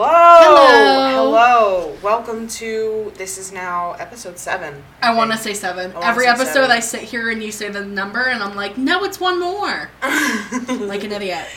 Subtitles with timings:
[0.00, 0.54] Hello.
[0.54, 1.10] Hello.
[1.32, 1.96] Hello.
[2.04, 4.84] Welcome to this is now episode seven.
[5.02, 5.90] I want to say seven.
[5.96, 6.70] I Every say episode, seven.
[6.70, 9.90] I sit here and you say the number, and I'm like, no, it's one more.
[10.86, 11.48] like an idiot.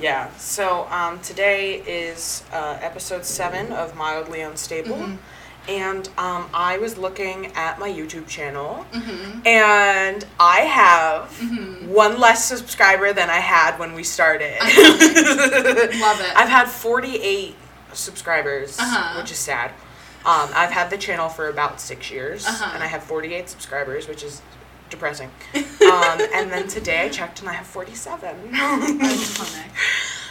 [0.00, 0.32] yeah.
[0.36, 5.18] So um, today is uh, episode seven of Mildly Unstable, Mhm.
[5.68, 11.88] and um, I was looking at my YouTube channel, hmm and I have Mhm.
[11.88, 14.60] one less subscriber than I had when we started.
[14.60, 16.32] Love it.
[16.36, 17.56] I've had 48
[17.92, 19.20] subscribers, Uh-huh.
[19.20, 19.70] which is sad.
[20.24, 22.70] Um, I've had the channel for about six years, Uh-huh.
[22.74, 24.42] and I have 48 subscribers, which is
[24.90, 25.30] depressing.
[25.54, 28.54] um, and then today I checked, and I have 47.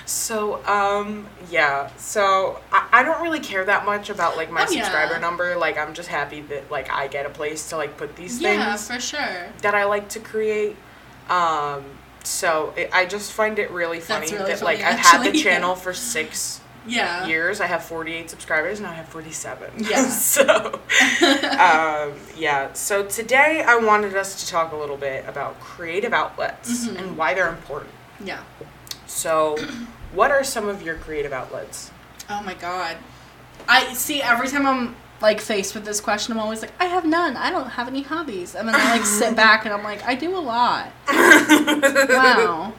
[0.05, 1.91] So, um, yeah.
[1.97, 4.81] So I, I don't really care that much about like my Oh, yeah.
[4.83, 5.55] subscriber number.
[5.55, 8.75] Like I'm just happy that like I get a place to like put these Yeah,
[8.75, 9.45] things for sure.
[9.61, 10.77] that I like to create.
[11.29, 11.83] Um,
[12.23, 15.31] so it, I just find it really funny really that like funny, I've had the
[15.37, 17.25] channel for six Yeah.
[17.27, 17.61] years.
[17.61, 19.71] I have 48 subscribers, now I have 47.
[19.77, 20.03] Yeah.
[20.09, 20.79] so,
[21.59, 22.73] um, yeah.
[22.73, 26.97] So today I wanted us to talk a little bit about creative outlets Mhm.
[26.99, 27.91] and why they're important.
[28.23, 28.39] yeah.
[29.07, 29.57] So,
[30.13, 31.89] what are some of your creative outlets?
[32.29, 32.97] Oh my god.
[33.67, 37.05] I see every time I'm like faced with this question, I'm always like, I have
[37.05, 37.35] none.
[37.35, 38.53] I don't have any hobbies.
[38.55, 40.91] And then I like sit back and I'm like, I do a lot.
[42.09, 42.73] Wow.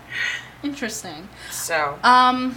[0.63, 1.29] Interesting.
[1.51, 2.55] So, Um,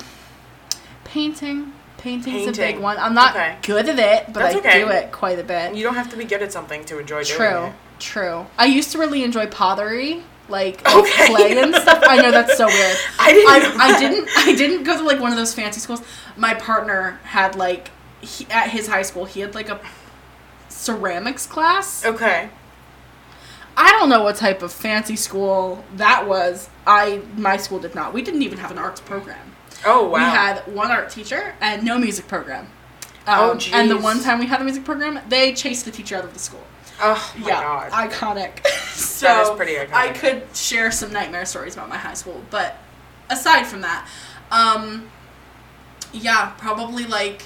[1.13, 1.71] painting.
[1.97, 2.97] Painting's a big one.
[2.97, 3.55] I'm not Okay.
[3.61, 4.79] good at it, but That's I okay.
[4.83, 5.73] do it quite a bit.
[5.75, 7.51] you don't have to be good at something to enjoy doing it.
[7.51, 7.73] True.
[7.99, 8.45] True.
[8.57, 11.27] I used to really enjoy pottery, like Okay.
[11.27, 12.03] clay and stuff.
[12.05, 12.97] I know that's so weird.
[13.19, 13.79] I didn't.
[13.79, 14.29] I, I didn't.
[14.35, 16.01] I didn't go to like one of those fancy schools.
[16.35, 19.79] My partner had like he, at his high school, he had like a
[20.69, 22.03] ceramics class.
[22.05, 22.49] Okay.
[23.77, 26.69] I don't know what type of fancy school that was.
[26.85, 28.13] I my school did not.
[28.13, 29.52] We didn't even have an arts program.
[29.85, 30.13] Oh wow.
[30.13, 32.67] We had one art teacher and no music program.
[33.27, 36.17] Oh, Um, and the one time we had a music program, they chased the teacher
[36.17, 36.63] out of the school.
[37.01, 37.91] oh my god.
[37.91, 38.65] iconic.
[38.93, 39.93] so That is pretty iconic.
[39.93, 42.77] I could share some nightmare stories about my high school, but
[43.29, 44.07] aside from that,
[44.51, 45.09] um,
[46.11, 47.43] yeah, probably like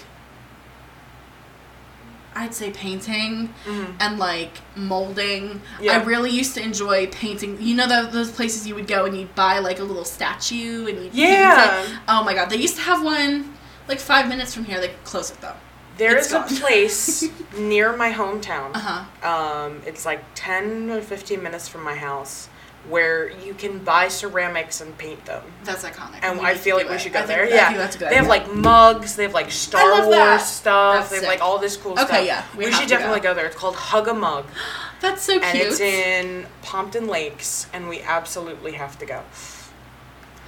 [2.37, 3.95] I'd say painting Mhm.
[3.99, 5.61] and like molding.
[5.81, 5.93] Yeah.
[5.99, 7.57] I really used to enjoy painting.
[7.61, 10.87] You know the, those places you would go and you'd buy like a little statue
[10.87, 11.77] and you'd Yeah.
[11.81, 11.99] paint it?
[12.07, 13.53] Oh my god, they used to have one
[13.87, 14.79] like five minutes from here.
[14.79, 15.53] They closed it though.
[15.97, 17.23] There It's is a place
[17.57, 18.69] near my hometown.
[18.75, 19.27] Uh huh.
[19.27, 22.49] Um, it's like 10 or 15 minutes from my house
[22.89, 25.43] where you can buy ceramics and paint them.
[25.63, 26.19] That's iconic.
[26.21, 27.01] And We I feel like we it.
[27.01, 27.45] should go I think- there.
[27.45, 27.67] I yeah.
[27.67, 31.15] think that's good they have like mugs, they have like Star Wars stuff, That's they
[31.17, 31.27] have sick.
[31.29, 32.25] like all this cool Okay, stuff.
[32.25, 33.31] yeah, we We, should definitely go.
[33.31, 33.35] go.
[33.35, 33.45] there.
[33.45, 34.45] It's called Hug a Mug.
[35.01, 35.43] That's so cute.
[35.43, 39.21] And it's in Pompton Lakes, and we absolutely have to go.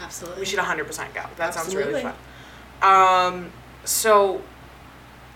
[0.02, 0.40] Absolutely.
[0.40, 1.22] We should 100% go.
[1.36, 2.16] That sounds really fun.
[2.82, 3.52] Um,
[3.84, 4.42] so,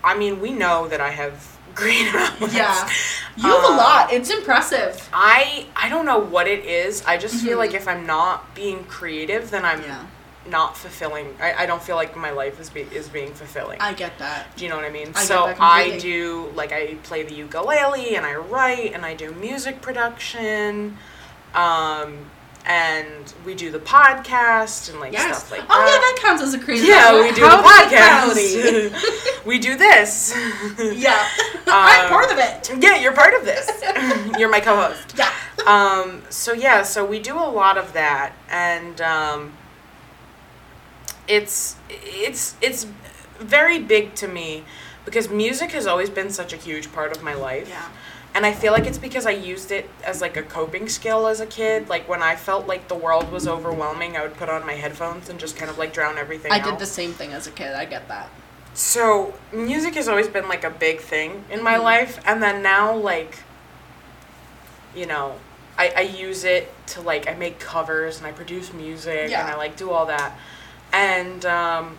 [0.02, 2.54] I mean, we know that I have green outlets.
[2.54, 2.88] Yeah.
[3.36, 4.12] You have a Um, lot.
[4.12, 5.08] It's impressive.
[5.12, 7.02] I I don't know what it is.
[7.06, 7.62] I just feel Mhm.
[7.62, 10.00] like if I'm not being creative, then I'm Yeah.
[10.46, 11.34] not fulfilling.
[11.40, 13.80] I, I don't feel like my life is be, is being fulfilling.
[13.80, 14.54] I get that.
[14.56, 15.10] do you know what I mean?
[15.16, 19.32] I so I do like I play the ukulele and I write and I do
[19.32, 20.98] music production,
[21.54, 22.30] um,
[22.66, 25.38] and we do the podcast and like Yes.
[25.38, 25.76] stuff like oh that.
[25.76, 26.86] Oh yeah, that counts as a creative.
[26.88, 29.44] Yeah, we do How the podcast.
[29.46, 30.34] we do this.
[30.78, 31.28] yeah.
[31.66, 32.70] I'm Um, part of it.
[32.82, 33.68] Yeah, you're part of this.
[34.38, 35.14] you're my co-host.
[35.16, 35.30] Yeah.
[35.66, 39.52] Um, so yeah, so we do a lot of that, and um,
[41.28, 42.86] it's it's it's
[43.38, 44.64] very big to me
[45.04, 47.68] because music has always been such a huge part of my life.
[47.68, 47.88] Yeah.
[48.34, 51.38] And I feel like it's because I used it as like a coping skill as
[51.40, 51.88] a kid.
[51.88, 55.28] Like when I felt like the world was overwhelming, I would put on my headphones
[55.28, 56.64] and just kind of like drown everything I out.
[56.64, 57.74] did the same thing as a kid.
[57.74, 58.28] I get that.
[58.74, 61.82] So music has always been like a big thing in my Mhm.
[61.84, 63.38] life, and then now like,
[64.96, 65.36] you know,
[65.78, 69.42] I, I use it to like I make covers and I produce music Yeah.
[69.42, 70.32] and I like do all that,
[70.92, 71.98] and um,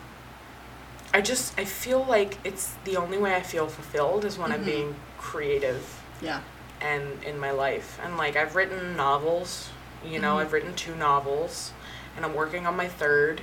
[1.14, 4.64] I just I feel like it's the only way I feel fulfilled is when I'm
[4.64, 4.66] Mhm.
[4.66, 6.42] being creative Yeah.
[6.82, 9.70] and in my life and like I've written novels,
[10.04, 10.42] you know Mhm.
[10.42, 11.72] I've written two novels,
[12.16, 13.42] and I'm working on my third.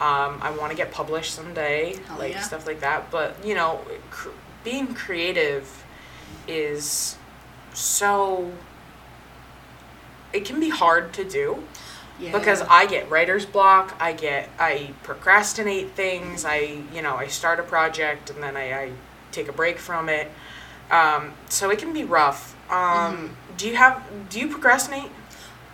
[0.00, 2.40] Um, I want to get published someday, Hell like yeah.
[2.40, 3.10] stuff like that.
[3.12, 3.80] But you know,
[4.10, 4.30] cr-
[4.64, 5.84] being creative
[6.48, 7.16] is
[7.72, 8.52] so.
[10.32, 11.62] It can be hard to do
[12.18, 12.32] Yeah.
[12.36, 13.94] because I get writer's block.
[14.00, 16.44] I get I procrastinate things.
[16.44, 18.92] I you know I start a project and then I, I
[19.30, 20.30] take a break from it.
[20.90, 22.54] Um, so it can be rough.
[22.70, 23.26] Um, Mm-hmm.
[23.56, 25.10] Do you have do you procrastinate?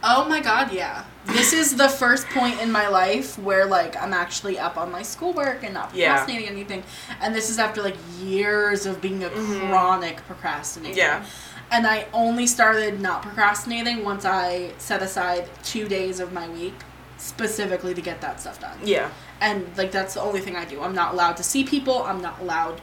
[0.03, 1.05] Oh my god, yeah.
[1.27, 5.03] This is the first point in my life where like I'm actually up on my
[5.03, 6.09] schoolwork and not Yeah.
[6.11, 6.83] procrastinating anything.
[7.23, 9.69] And this is after like years of being a Mhm.
[9.71, 10.97] chronic procrastinator.
[10.97, 11.23] Yeah.
[11.71, 16.75] And I only started not procrastinating once I set aside two days of my week
[17.17, 18.79] specifically to get that stuff done.
[18.83, 19.09] Yeah.
[19.41, 20.83] And like that's the only thing I do.
[20.83, 22.03] I'm not allowed to see people.
[22.05, 22.81] I'm not allowed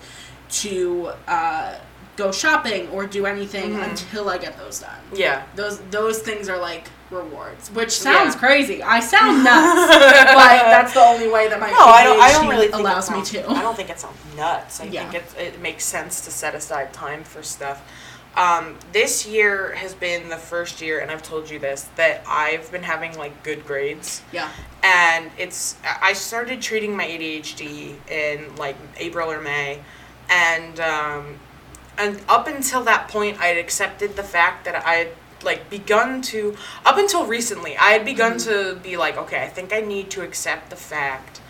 [0.64, 1.76] to uh,
[2.18, 3.90] go shopping or do anything Mhm.
[3.90, 5.00] until I get those done.
[5.14, 5.44] Yeah.
[5.56, 8.40] Those those things are like rewards, which sounds Yeah.
[8.40, 8.84] crazy.
[8.84, 12.20] I sound nuts, but that's the only way that my No, I don't.
[12.20, 13.50] I don't really think allows it me sounds, to.
[13.52, 14.82] I don't think it sounds nuts.
[14.82, 15.10] I Yeah.
[15.10, 17.80] think it it makes sense to set aside time for stuff.
[18.36, 22.72] Um, this year has been the first year, and I've told you this that I've
[22.72, 24.50] been having like good grades, Yeah.
[24.84, 29.80] and it's I started treating my ADHD in like April or May,
[30.30, 31.40] and um,
[31.98, 35.08] and up until that point, I had accepted the fact that I had
[35.44, 36.56] like begun to
[36.86, 38.44] up until recently I had begun Mhm.
[38.46, 41.42] to be like, okay, I think I need to accept the fact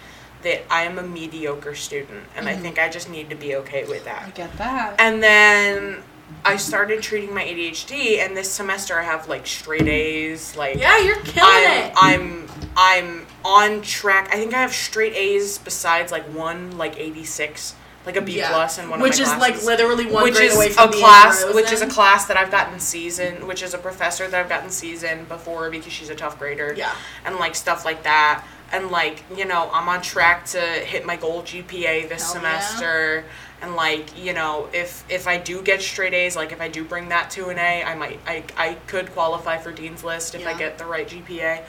[0.44, 2.62] that I am a mediocre student, and I Mhm.
[2.62, 4.24] think I just need to be okay with that.
[4.28, 4.96] I get that.
[5.00, 6.04] And then
[6.44, 10.98] I started treating my ADHD, and this semester I have like straight A's, like yeah,
[11.00, 11.94] you're killing I'm, it.
[11.96, 14.28] I'm I'm on track.
[14.32, 17.74] I think I have straight A's besides like one like 86,
[18.08, 18.50] like a B Yeah.
[18.50, 19.42] plus in one which of my classes.
[19.44, 21.82] Which is like literally one which grade is away a from being class, which is
[21.82, 25.70] a class that I've gotten season, which is a professor that I've gotten season before
[25.70, 26.96] because she's a tough grader, yeah.
[27.26, 28.44] and like stuff like that.
[28.72, 33.26] And like you know, I'm on track to hit my goal GPA this Hell semester.
[33.62, 36.84] And like you know, if if I do get straight A's, like if I do
[36.84, 40.46] bring that to an A, I might I I could qualify for dean's list if
[40.46, 41.64] I get the right GPA,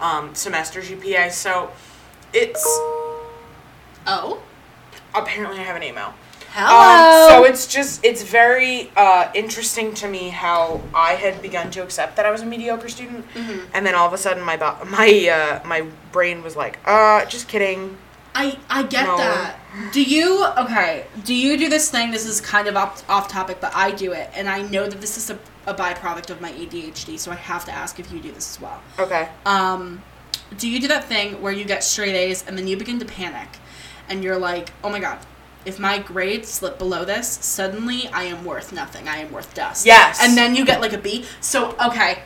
[0.00, 1.30] um, semester GPA.
[1.30, 1.70] So
[2.32, 2.64] it's
[4.06, 4.42] Oh.
[5.14, 6.12] Apparently I have an email.
[6.52, 7.28] Hello.
[7.28, 11.82] Um, so it's just it's very uh, interesting to me how I had begun to
[11.82, 13.66] accept that I was a mediocre student, Mhm.
[13.74, 15.08] and then all of a sudden my bo- my
[15.62, 15.82] uh, my
[16.12, 17.98] brain was like, uh, just kidding.
[18.36, 19.16] I I get No.
[19.16, 19.56] that.
[19.92, 21.06] Do you okay?
[21.24, 22.12] Do you do this thing?
[22.12, 25.00] This is kind of off, off topic, but I do it, and I know that
[25.00, 27.18] this is a, a byproduct of my ADHD.
[27.18, 28.80] So I have to ask if you do this as well.
[29.00, 29.28] Okay.
[29.44, 30.02] Um,
[30.56, 33.04] do you do that thing where you get straight A's and then you begin to
[33.04, 33.48] panic,
[34.08, 35.18] and you're like, oh my god.
[35.64, 39.08] If my grades slip below this, suddenly I am worth nothing.
[39.08, 39.86] I am worth dust.
[39.86, 40.18] Yes.
[40.22, 41.24] And then you get like a B.
[41.40, 42.22] So, okay.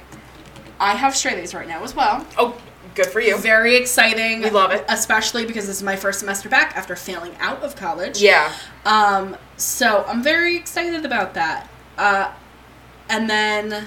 [0.81, 2.27] I have straight A's right now as well.
[2.37, 2.61] Oh,
[2.97, 3.39] good for you.
[3.39, 4.43] Very exciting.
[4.43, 4.85] We love it.
[4.89, 8.21] Especially because this is my first semester back after failing out of college.
[8.21, 8.53] Yeah.
[8.85, 11.69] Um, so I'm very excited about that.
[11.97, 12.33] Uh,
[13.09, 13.87] and then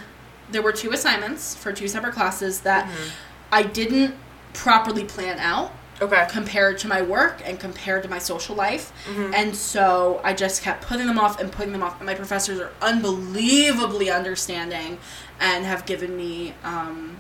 [0.49, 3.09] there were two assignments for two separate classes that Mm-hmm.
[3.53, 4.15] I didn't
[4.53, 6.25] properly plan out Okay.
[6.29, 8.91] compared to my work and compared to my social life.
[9.07, 9.33] Mhm.
[9.35, 11.97] And so I just kept putting them off and putting them off.
[11.99, 14.97] And my professors are unbelievably understanding
[15.39, 17.17] and have given me um,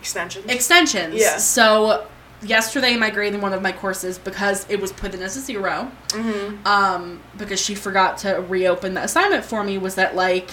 [0.00, 0.46] Extensions.
[0.46, 1.20] extensions.
[1.20, 1.36] Yeah.
[1.38, 2.06] So
[2.42, 5.40] yesterday, my grade in one of my courses, because it was put in as a
[5.40, 6.66] zero, mm-hmm.
[6.66, 10.50] um, because she forgot to reopen the assignment for me, was that like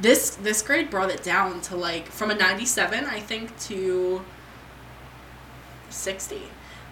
[0.00, 4.22] this this grade brought it down to like from a ninety seven, I think, to
[5.92, 6.42] sixty.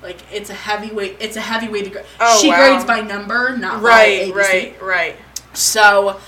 [0.03, 1.17] Like it's a heavyweight.
[1.21, 1.97] It's a heavyweight.
[2.21, 2.57] Oh, she wow.
[2.57, 4.33] grades by number, not Right.
[4.33, 4.81] by ABC.
[4.81, 4.83] Right.
[4.83, 5.17] Right.
[5.53, 6.19] So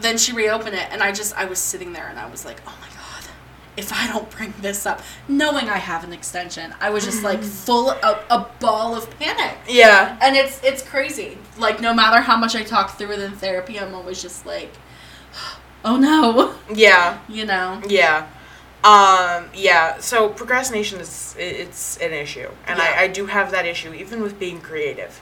[0.00, 2.60] then she reopened it, and I just I was sitting there, and I was like,
[2.66, 3.30] oh my god,
[3.76, 7.40] if I don't bring this up, knowing I have an extension, I was just like
[7.40, 7.44] mm.
[7.44, 9.56] full of a ball of panic.
[9.68, 10.18] Yeah.
[10.20, 11.38] And it's it's crazy.
[11.58, 14.72] Like no matter how much I talk through it in therapy, I'm always just like,
[15.84, 17.20] oh no, Yeah.
[17.28, 17.80] you know.
[17.86, 18.26] Yeah.
[18.86, 22.48] Um, yeah, so procrastination is it's an issue.
[22.68, 22.94] And Yeah.
[22.96, 25.20] I, I do have that issue even with being creative.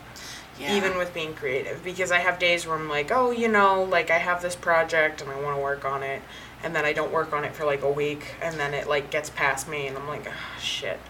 [0.60, 0.76] Yeah.
[0.76, 4.10] Even with being creative because I have days where I'm like, "Oh, you know, like
[4.10, 6.22] I have this project and I want to work on it."
[6.62, 9.10] And then I don't work on it for like a week and then it like
[9.10, 11.00] gets past me and I'm like, oh, shit."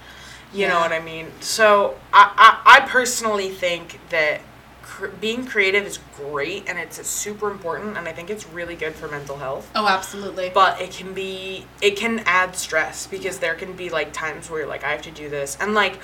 [0.52, 1.32] You know what I mean?
[1.40, 2.30] So, I
[2.64, 4.40] I, I personally think that
[4.84, 8.94] cr- being creative is great and it's super important and I think it's really good
[8.94, 10.50] for mental health oh, absolutely.
[10.54, 14.60] but it can be it can add stress because there can be like times where
[14.60, 16.00] you're like I have to do this and like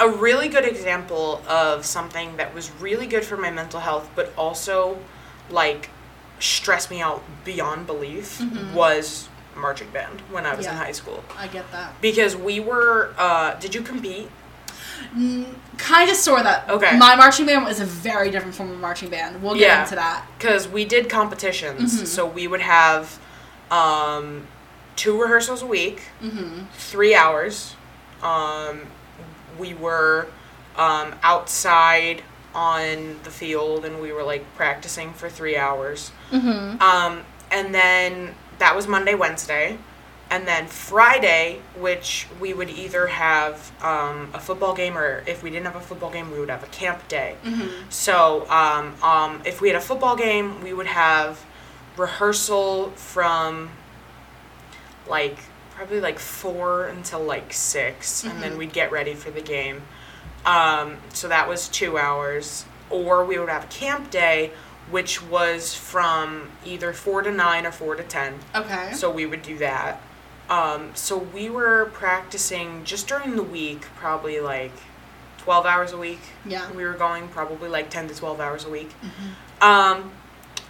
[0.00, 4.32] a really good example of something that was really good for my mental health but
[4.38, 4.98] also
[5.50, 5.90] like
[6.38, 8.72] stressed me out beyond belief Mhm.
[8.72, 12.00] was marching band when I was in high school I get that.
[12.00, 14.30] because we were uh did you compete
[15.78, 16.68] Kind of, sort of.
[16.70, 16.96] Okay.
[16.98, 19.42] My marching band was a very different form of marching band.
[19.42, 19.82] We'll get Yeah.
[19.82, 20.24] into that.
[20.38, 22.06] because we did competitions Mhm.
[22.06, 23.18] so we would have
[23.70, 24.46] um
[24.96, 26.64] two rehearsals a week Mm-hmm.
[26.74, 27.74] three hours.
[28.22, 28.82] Um,
[29.58, 30.28] we were
[30.76, 32.22] um, outside
[32.54, 36.10] on the field and we were like practicing for three hours.
[36.30, 36.80] Mm-hmm.
[36.82, 39.78] Um, and then that was Monday, Wednesday.
[40.32, 45.50] And then Friday, which we would either have um, a football game, or if we
[45.50, 47.36] didn't have a football game, we would have a camp day.
[47.44, 47.90] Mm-hmm.
[47.90, 51.44] So um, um, if we had a football game, we would have
[51.98, 53.68] rehearsal from
[55.06, 55.36] like
[55.74, 58.56] probably like four until like 6 and then Mhm.
[58.58, 59.82] we'd get ready for the game.
[60.46, 62.64] Um, so that was two hours.
[62.88, 64.52] Or we would have a camp day,
[64.90, 68.38] which was from either four to nine or four to ten.
[68.54, 68.92] Okay.
[68.94, 70.00] So we would do that.
[70.52, 74.72] Um, so we were practicing just during the week, probably like
[75.38, 76.20] 12 hours a week.
[76.44, 76.70] yeah.
[76.72, 78.90] We were going probably like 10 to 12 hours a week.
[79.02, 79.66] Mhm.
[79.66, 80.12] Um,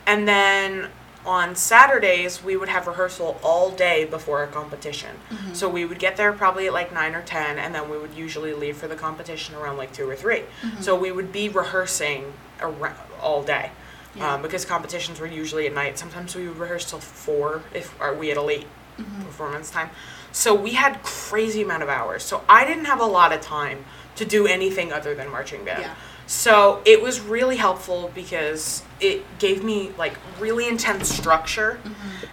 [0.06, 0.88] and then
[1.26, 5.10] on Saturdays, we would have rehearsal all day before a competition.
[5.30, 5.54] Mhm.
[5.56, 8.14] So we would get there probably at like 9 or 10, and then we would
[8.14, 10.44] usually leave for the competition around like 2 or 3.
[10.62, 10.82] Mhm.
[10.82, 13.70] So we would be rehearsing ar- all day.
[14.14, 14.34] Yeah.
[14.34, 15.98] Um, because competitions were usually at night.
[15.98, 18.66] Sometimes we would rehearse till 4 if we had a late
[18.98, 19.24] Mhm.
[19.26, 19.90] performance time.
[20.32, 22.22] So we had crazy amount of hours.
[22.24, 23.84] So I didn't have a lot of time
[24.16, 25.82] to do anything other than marching band.
[25.82, 25.94] Yeah.
[26.26, 31.92] So it was really helpful because it gave me like really intense structure Mhm.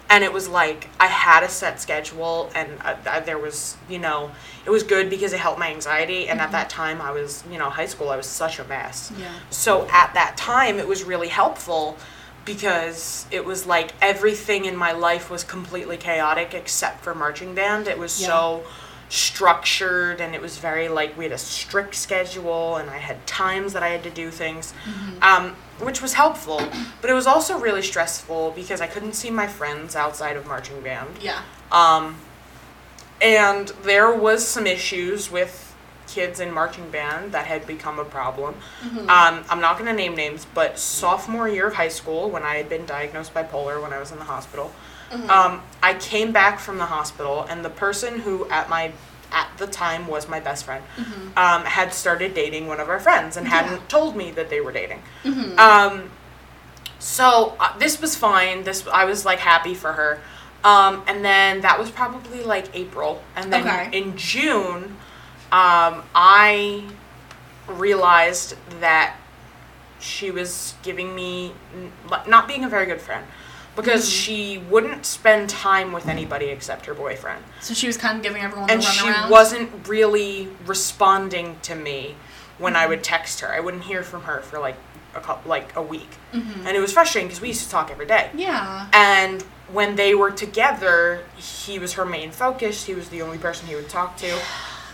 [0.09, 4.31] and it was like I had a set schedule and uh, there was, you know,
[4.65, 6.43] it was good because it helped my anxiety and Mhm.
[6.43, 9.11] at that time I was, you know, high school I was such a mess.
[9.17, 9.27] Yeah.
[9.49, 11.97] So at that time, it was really helpful
[12.53, 17.87] because it was like everything in my life was completely chaotic except for marching band.
[17.87, 18.27] It was Yeah.
[18.27, 18.63] so
[19.07, 23.73] structured and it was very like we had a strict schedule and I had times
[23.73, 25.23] that I had to do things, Mhm.
[25.23, 26.61] um, which was helpful.
[27.01, 30.81] But it was also really stressful because I couldn't see my friends outside of marching
[30.81, 31.17] band.
[31.21, 31.39] Yeah.
[31.71, 32.17] Um,
[33.21, 35.68] and there was some issues with
[36.09, 38.55] kids in marching band that had become a problem.
[38.83, 39.07] Mhm.
[39.09, 42.55] Um, I'm not going to name names, but sophomore year of high school, when I
[42.57, 44.71] had been diagnosed bipolar when I was in the hospital,
[45.11, 45.29] Mhm.
[45.29, 48.91] um, I came back from the hospital, and the person who at my
[49.31, 51.37] at the time was my best friend Mhm.
[51.37, 53.61] um, had started dating one of our friends and Yeah.
[53.61, 55.03] hadn't told me that they were dating.
[55.23, 55.55] Mhm.
[55.59, 56.09] Um,
[56.97, 58.63] so uh, this was fine.
[58.63, 60.19] This I was like happy for her.
[60.63, 63.89] Um, and then that was probably like April, and then Okay.
[63.93, 64.97] in June,
[65.51, 66.83] um, I
[67.67, 69.15] realized that
[69.99, 71.53] she was giving me
[72.27, 73.25] not being a very good friend
[73.75, 74.23] because Mhm.
[74.23, 78.41] she wouldn't spend time with anybody except her boyfriend So she was kind of giving
[78.41, 82.15] everyone and she wasn't really responding to me
[82.57, 83.53] when I would text her.
[83.53, 84.75] I wouldn't hear from her for like
[85.15, 86.65] a couple, like a week, Mhm.
[86.65, 88.29] and it was frustrating because we used to talk every day.
[88.33, 88.85] Yeah.
[88.93, 92.85] And when they were together, he was her main focus.
[92.85, 94.37] He was the only person he would talk to.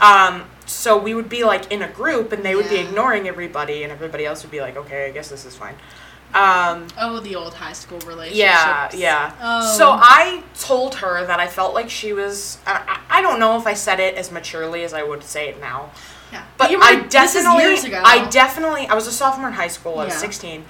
[0.01, 3.83] Um, so we would be like in a group, and they would be ignoring everybody,
[3.83, 5.75] and everybody else would be like, "Okay, I guess this is fine."
[6.33, 8.37] Um, Oh, the old high school relationships.
[8.37, 9.31] yeah, yeah.
[9.41, 9.77] Oh.
[9.77, 12.57] So I told her that I felt like she was.
[12.65, 15.47] I, I I don't know if I said it as maturely as I would say
[15.49, 15.91] it now,
[16.33, 16.43] Yeah.
[16.57, 18.01] but you were, I this is definitely, years ago.
[18.03, 19.99] I definitely, I was a sophomore in high school.
[19.99, 20.19] I was Yeah.
[20.19, 20.65] 16.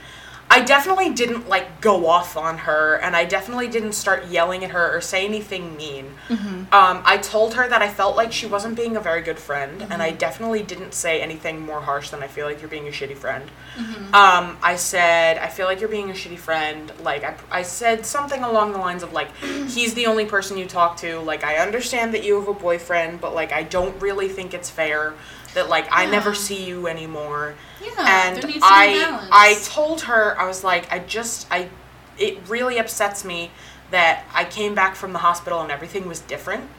[0.48, 4.70] I definitely didn't like go off on her, and I definitely didn't start yelling at
[4.72, 6.14] her or say anything mean.
[6.30, 6.72] Mhm.
[6.72, 9.86] Um, I told her that I felt like she wasn't being a very good friend,
[9.90, 10.18] and I Mhm.
[10.20, 13.50] definitely didn't say anything more harsh than I feel like you're being a shitty friend.
[13.78, 14.14] Mhm.
[14.16, 16.92] Um, I said, I feel like you're being a shitty friend.
[17.04, 19.36] Like, I, I said something along the lines of, like,
[19.68, 21.20] he's the only person you talk to.
[21.20, 24.70] Like, I understand that you have a boyfriend, but, like, I don't really think it's
[24.70, 25.14] fair
[25.56, 27.56] that, like, I never see you anymore.
[27.82, 27.92] Yeah.
[28.08, 29.28] and there needs to be I.
[29.32, 31.70] I told her, I was like, I just, I,
[32.18, 33.52] it really upsets me
[33.92, 36.70] that I came back from the hospital and everything was different.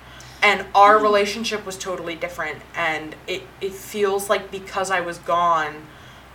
[0.43, 1.03] And our Mhm.
[1.03, 2.61] relationship was totally different.
[2.75, 5.87] And it, it feels like because I was gone,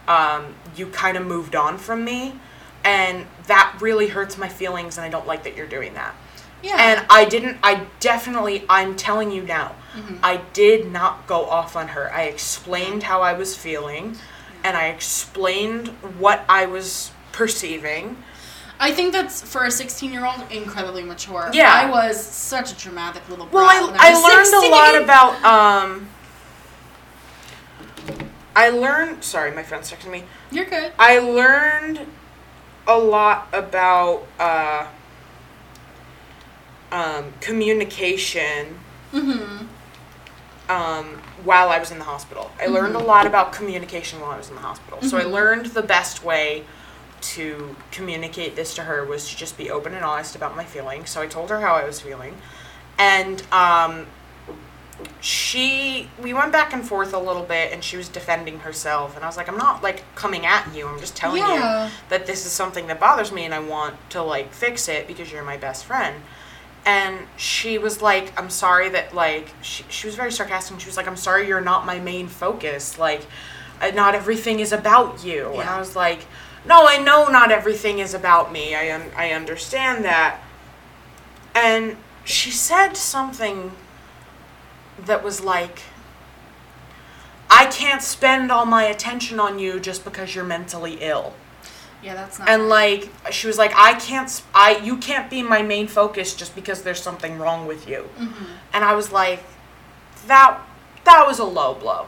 [0.08, 2.40] um, you kind of moved on from me.
[2.84, 6.16] And that really hurts my feelings, and I don't like that you're doing that.
[6.64, 6.76] Yeah.
[6.80, 10.20] And I didn't, I definitely, I'm telling you now, Mhm.
[10.24, 12.12] I did not go off on her.
[12.14, 14.18] I explained how I was feeling,
[14.64, 18.24] and I explained what I was perceiving.
[18.80, 21.50] I think that's for a 16 year old incredibly mature.
[21.54, 21.72] Yeah.
[21.74, 24.72] I was such a dramatic little Well, brat I, I learned 16.
[24.72, 26.08] a lot about, um,
[28.56, 30.24] I learned, sorry, my friend's texting me.
[30.52, 30.92] You're good.
[31.00, 32.00] I learned
[32.88, 34.88] a lot about, uh,
[36.92, 38.78] um, communication
[39.14, 39.66] Mm-hmm.
[40.72, 41.06] um,
[41.44, 42.50] while I was in the hospital.
[42.62, 43.06] I learned a Mhm.
[43.06, 45.02] lot about communication while I was in the hospital.
[45.02, 45.32] So I Mhm.
[45.32, 46.64] learned the best way
[47.22, 51.10] to communicate this to her was to just be open and honest about my feelings.
[51.10, 52.38] So I told her how I was feeling.
[52.98, 54.08] And um,
[55.20, 59.16] she, we went back and forth a little bit and she was defending herself.
[59.16, 60.88] And I was like, I'm not like coming at you.
[60.88, 61.86] I'm just telling Yeah.
[61.88, 65.06] you that this is something that bothers me and I want to like fix it
[65.08, 66.24] because you're my best friend.
[66.86, 70.80] And she was like, I'm sorry that, like, she, she was very sarcastic.
[70.80, 72.98] She was like, I'm sorry you're not my main focus.
[72.98, 73.26] Like,
[73.82, 75.50] uh, not everything is about you.
[75.52, 76.26] And I was like,
[76.66, 78.76] no, I know not everything is about me.
[78.76, 80.40] I, un- I understand that.
[81.54, 83.72] And she said something
[85.06, 85.82] that was like,
[87.50, 91.34] I can't spend all my attention on you just because you're mentally ill
[92.04, 92.50] Yeah, that's not.
[92.50, 96.56] and like she was like i can't I you can't be my main focus just
[96.56, 98.34] because there's something wrong with you Mhm.
[98.74, 99.44] and i was like
[100.28, 100.60] that
[101.04, 102.08] that was a low blow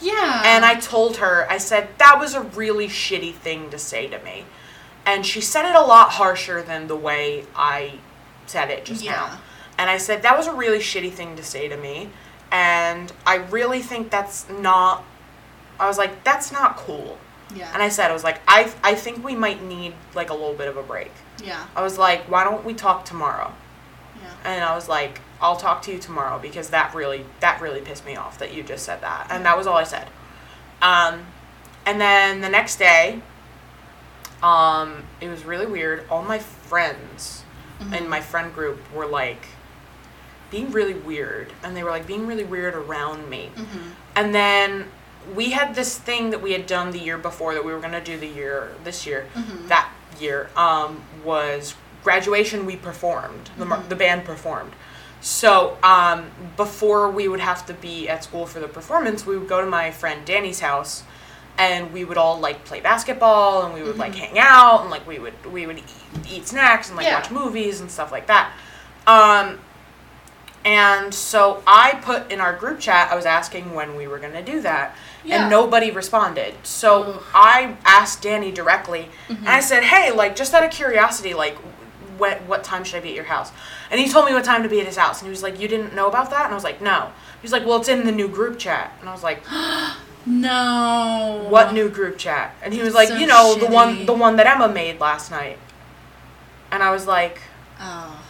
[0.00, 0.42] yeah.
[0.44, 4.18] and i told her i said that was a really shitty thing to say to
[4.20, 4.44] me
[5.06, 7.94] and she said it a lot harsher than the way i
[8.46, 9.12] said it just Yeah.
[9.12, 9.38] now
[9.78, 12.10] and i said that was a really shitty thing to say to me
[12.52, 15.04] and i really think that's not
[15.80, 17.18] i was like that's not cool
[17.54, 17.70] Yeah.
[17.74, 20.54] and I said, I was like, I, I think we might need like a little
[20.54, 21.10] bit of a break.
[21.44, 21.66] yeah.
[21.76, 23.52] I was like, why don't we talk tomorrow?
[24.22, 24.52] Yeah.
[24.52, 28.06] And I was like, I'll talk to you tomorrow because that really that really pissed
[28.06, 29.26] me off that you just said that.
[29.30, 30.08] And that was all I said.
[30.80, 31.26] Um,
[31.84, 33.20] and then the next day,
[34.42, 36.04] um, it was really weird.
[36.10, 37.44] All my friends
[37.92, 39.44] in my friend group were like
[40.52, 43.50] being really weird, and they were like being really weird around me.
[43.56, 43.88] Mm-hmm.
[44.14, 44.86] And then
[45.34, 48.00] we had this thing that we had done the year before that we were gonna
[48.02, 49.26] do the year this year.
[49.34, 49.68] Mhm.
[49.68, 49.88] That
[50.20, 51.74] year um, was
[52.04, 52.66] graduation.
[52.66, 53.50] We performed.
[53.58, 54.72] The mar- the band performed.
[55.20, 59.48] So um, before we would have to be at school for the performance, we would
[59.48, 61.04] go to my friend Danny's house,
[61.56, 65.06] and we would all like play basketball, and we would like hang out, and like
[65.06, 65.84] we would we would eat,
[66.28, 67.14] eat snacks and like Yeah.
[67.20, 68.50] watch movies and stuff like that.
[69.06, 69.60] Um,
[70.64, 74.32] and so I put in our group chat, I was asking when we were going
[74.32, 74.94] to do that.
[75.24, 75.42] Yeah.
[75.42, 76.54] And nobody responded.
[76.64, 77.22] So Ugh.
[77.34, 79.48] I asked Danny directly, and Mm-hmm.
[79.48, 81.56] I said, hey, like, just out of curiosity, like,
[82.18, 83.50] what, what time should I be at your house?
[83.90, 85.20] And he told me what time to be at his house.
[85.20, 86.44] And he was like, you didn't know about that?
[86.44, 87.10] And I was like, no.
[87.40, 88.92] He was like, well, it's in the new group chat.
[89.00, 89.42] And I was like,
[90.26, 91.46] No.
[91.48, 92.54] what new group chat?
[92.62, 95.30] And he was like, So you know, the one the one that Emma made last
[95.30, 95.58] night.
[96.70, 97.40] And I was like,
[97.80, 98.21] Oh,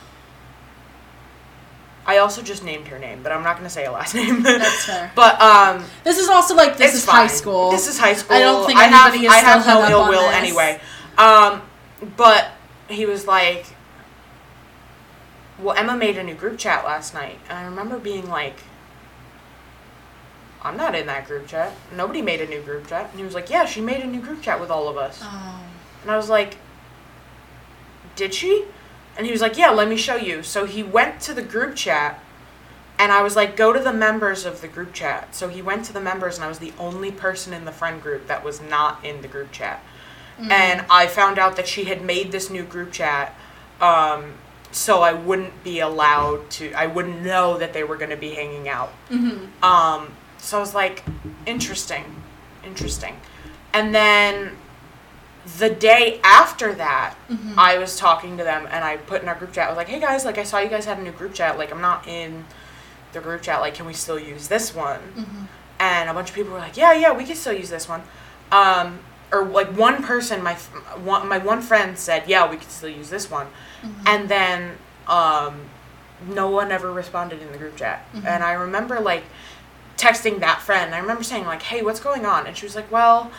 [2.04, 4.42] I also just named her name, but I'm not going to say a last name.
[4.42, 5.12] that's fair.
[5.16, 7.70] But um, This is also like this is high school.
[7.70, 8.36] This is high school.
[8.36, 10.34] I don't think I have, I have no ill will this.
[10.34, 10.80] anyway.
[11.16, 11.62] Um,
[12.16, 12.48] but
[12.88, 13.66] he was like,
[15.58, 18.56] "Well, Emma made a new group chat last night," and I remember being like,
[20.62, 21.72] "I'm not in that group chat.
[21.94, 24.20] Nobody made a new group chat." And he was like, "Yeah, she made a new
[24.20, 25.60] group chat with all of us." Oh.
[26.02, 26.56] And I was like,
[28.16, 28.64] Did she?
[29.16, 30.42] And he was like, Yeah, let me show you.
[30.42, 32.22] So he went to the group chat
[32.98, 35.34] and I was like, Go to the members of the group chat.
[35.34, 38.02] So he went to the members and I was the only person in the friend
[38.02, 39.82] group that was not in the group chat.
[40.50, 43.36] And I found out that she had made this new group chat.
[43.80, 44.34] Um,
[44.72, 48.30] so I wouldn't be allowed to, I wouldn't know that they were going to be
[48.30, 48.92] hanging out.
[49.10, 49.62] Mm-hmm.
[49.62, 51.04] Um, so I was like,
[51.46, 52.22] interesting,
[52.64, 53.16] interesting.
[53.74, 54.56] And then
[55.58, 57.58] the day after that, Mm-hmm.
[57.58, 59.88] I was talking to them and I put in our group chat, I was like,
[59.88, 61.56] hey guys, like I saw you guys had a new group chat.
[61.58, 62.44] Like I'm not in
[63.12, 63.60] the group chat.
[63.60, 65.00] Like, can we still use this one?
[65.16, 65.44] Mm-hmm.
[65.80, 68.02] And a bunch of people were like, yeah, yeah, we can still use this one.
[68.52, 69.00] Um,
[69.32, 73.08] or like one person, my one, my one friend said, yeah, we could still use
[73.10, 73.46] this one.
[73.82, 74.06] Mm-hmm.
[74.06, 74.78] And then
[75.08, 75.62] um,
[76.28, 78.06] no one ever responded in the group chat.
[78.14, 78.26] Mhm.
[78.26, 79.24] And I remember like
[79.96, 80.94] texting that friend.
[80.94, 83.30] I remember saying like, "Hey, what's going on?" And she was like, "Well,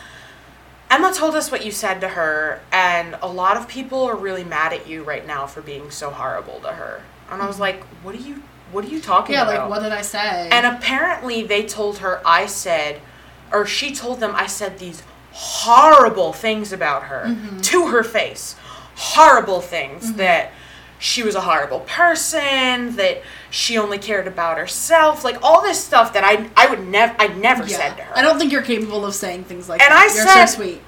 [0.94, 4.44] Emma told us what you said to her, and a lot of people are really
[4.44, 7.82] mad at you right now for being so horrible to her." And I was like,
[8.02, 9.48] "What are you what are you talking Mm-hmm.
[9.48, 10.48] Yeah, about?" like what did I say?
[10.50, 13.00] And apparently they told her I said,
[13.52, 15.02] or she told them I said these
[15.32, 17.62] horrible things about her Mhm.
[17.64, 18.54] to her face.
[18.96, 20.16] Horrible things Mhm.
[20.18, 20.52] that
[20.98, 26.12] she was a horrible person, that she only cared about herself, like all this stuff
[26.14, 27.76] that I I would never I never yeah.
[27.76, 28.16] said to her.
[28.18, 29.98] I don't think you're capable of saying things like And that.
[29.98, 30.80] I you're said- so sweet.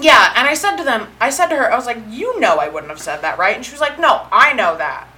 [0.00, 2.58] Yeah, and I said to them, I said to her, I was like, you know
[2.58, 3.56] I wouldn't have said that, right?
[3.56, 5.08] And she was like, no, I know that.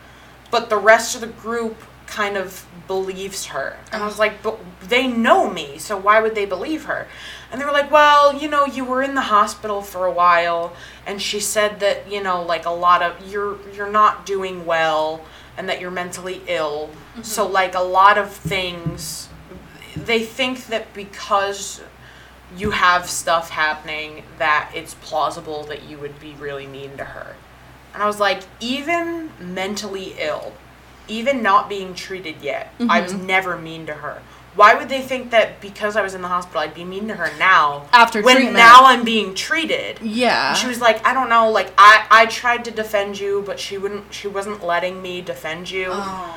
[0.51, 1.77] But the rest of the group
[2.07, 3.77] kind of believes her.
[3.93, 7.07] And I was like, but they know me, so why would they believe her?
[7.51, 10.73] And they were like, well, you know, you were in the hospital for a while,
[11.05, 15.25] and she said that, you know, like a lot of you're you're not doing well
[15.57, 16.91] and that you're mentally ill.
[17.23, 19.29] So like a lot of things
[19.97, 21.83] they think that because
[22.57, 27.35] you have stuff happening that it's plausible that you would be really mean to her.
[27.93, 30.53] And I was like, even mentally ill,
[31.09, 33.25] even not being treated yet, I was Mhm.
[33.27, 34.23] never mean to her.
[34.55, 37.15] Why would they think that because I was in the hospital I'd be mean to
[37.15, 38.57] her now After when treatment.
[38.57, 40.01] now I'm being treated?
[40.03, 40.51] Yeah.
[40.51, 43.61] And she was like, I don't know, like I I tried to defend you, but
[43.61, 45.89] she wouldn't she wasn't letting me defend you.
[45.91, 46.37] Oh.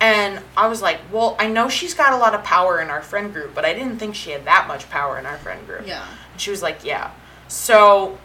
[0.00, 3.00] And I was like, well, I know she's got a lot of power in our
[3.00, 5.86] friend group, but I didn't think she had that much power in our friend group.
[5.86, 6.04] Yeah.
[6.32, 7.12] And she was like, yeah.
[7.48, 8.18] So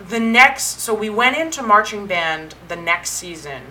[0.00, 3.62] the next, so we went into marching band the next season,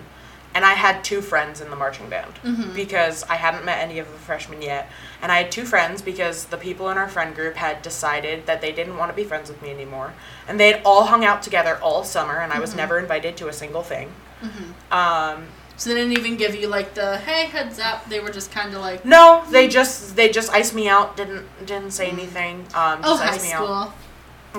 [0.54, 2.74] and I had two friends in the marching band Mhm.
[2.74, 4.88] because I hadn't met any of the freshmen yet.
[5.20, 8.60] And I had two friends because the people in our friend group had decided that
[8.60, 10.12] they didn't want to be friends with me anymore.
[10.46, 13.48] And they had all hung out together all summer, and I was never invited to
[13.48, 14.12] a single thing.
[14.42, 14.94] Mhm.
[14.96, 18.08] Um, So they didn't even give you like the hey heads up.
[18.08, 21.16] They were just kind of like No, they just they just iced me out.
[21.16, 22.66] Didn't didn't say anything.
[22.74, 23.64] Um, oh just high iced me out.
[23.64, 23.92] school.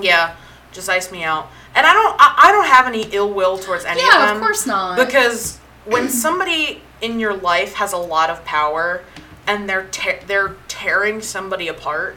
[0.02, 0.32] Yeah,
[0.72, 1.48] just iced me out.
[1.74, 4.20] And I don't I, I don't have any ill will towards any Yeah, of them.
[4.28, 4.96] Yeah, of course not.
[4.98, 5.56] Because
[5.86, 9.02] when somebody in your life has a lot of power
[9.46, 12.16] and they're te- they're tearing somebody apart,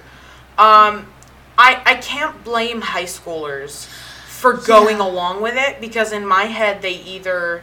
[0.57, 1.07] um,
[1.57, 3.85] I I can't blame high schoolers
[4.27, 5.05] for going Yeah.
[5.07, 7.61] along with it because in my head they either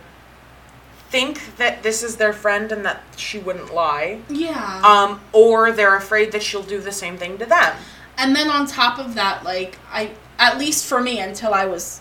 [1.08, 4.82] think that this is their friend and that she wouldn't lie yeah.
[4.84, 7.76] um, or they're afraid that she'll do the same thing to them.
[8.18, 12.00] and then on top of that, like I at least for me until I was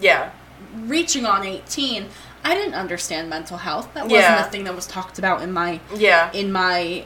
[0.00, 0.30] Yeah,
[0.74, 2.06] reaching on 18,
[2.44, 3.88] I didn't understand mental health.
[3.94, 4.46] That wasn't Yeah.
[4.46, 7.04] a thing that was talked about in my yeah, in my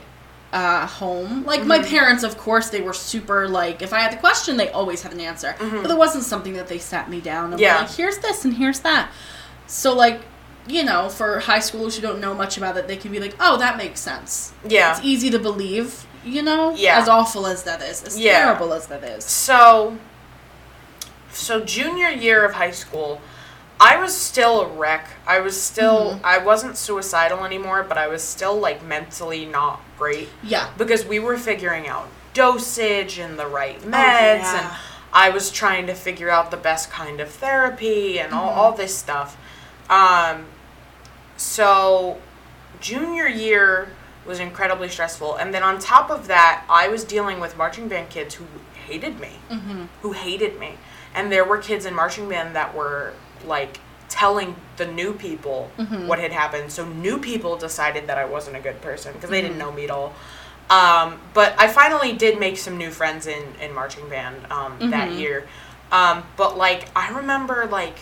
[0.53, 1.45] uh, home.
[1.45, 1.89] Like my Mhm.
[1.91, 5.13] parents, of course, they were super like if I had a question, they always had
[5.13, 5.57] an answer.
[5.59, 5.83] Mhm.
[5.83, 7.75] But it wasn't something that they sat me down and Yeah.
[7.75, 9.09] were like, "Here's this and here's that."
[9.67, 10.21] So like,
[10.69, 13.35] you know, for high schoolers who don't know much about it, they can be like,
[13.41, 14.93] "Oh, that makes sense." yeah.
[14.93, 16.73] It's easy to believe, you know.
[16.77, 17.01] Yeah.
[17.01, 18.39] As awful as that is, as Yeah.
[18.45, 19.25] terrible as that is.
[19.25, 19.99] So,
[21.33, 23.21] so junior year of high school,
[23.81, 25.09] I was still a wreck.
[25.27, 26.21] I was still, Mhm.
[26.25, 30.69] I wasn't suicidal anymore, but I was still like mentally not great Yeah.
[30.79, 33.91] because we were figuring out dosage and the right meds,
[34.43, 34.59] yeah.
[34.59, 34.71] and
[35.13, 38.57] I was trying to figure out the best kind of therapy and all, Mhm.
[38.57, 39.37] all this stuff.
[39.91, 40.47] Um,
[41.37, 42.19] so,
[42.81, 43.89] junior year
[44.27, 48.09] was incredibly stressful, and then on top of that, I was dealing with marching band
[48.09, 48.47] kids who
[48.87, 49.85] hated me Mm-hmm.
[50.03, 50.79] who hated me.
[51.15, 53.13] And there were kids in marching band that were
[53.47, 53.79] like
[54.09, 56.07] telling the new people Mhm.
[56.07, 56.71] what had happened.
[56.71, 59.61] So new people decided that I wasn't a good person because they didn't Mhm.
[59.61, 60.13] know me at all.
[60.71, 65.09] Um, but I finally did make some new friends in, in marching band um, that
[65.11, 65.19] Mhm.
[65.19, 65.49] year.
[65.93, 67.99] Um, but like I remember like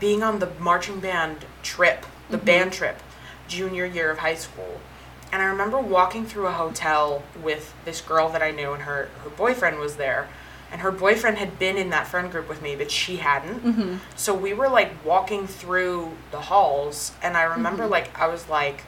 [0.00, 2.44] being on the marching band trip, the Mhm.
[2.44, 3.00] band trip,
[3.48, 4.80] junior year of high school.
[5.32, 9.08] And I remember walking through a hotel with this girl that I knew, and her,
[9.24, 10.26] her boyfriend was there.
[10.70, 13.64] And her boyfriend had been in that friend group with me, but she hadn't.
[13.64, 13.96] Mm-hmm.
[14.16, 17.90] So we were like walking through the halls, and I remember Mhm.
[17.90, 18.84] like I was like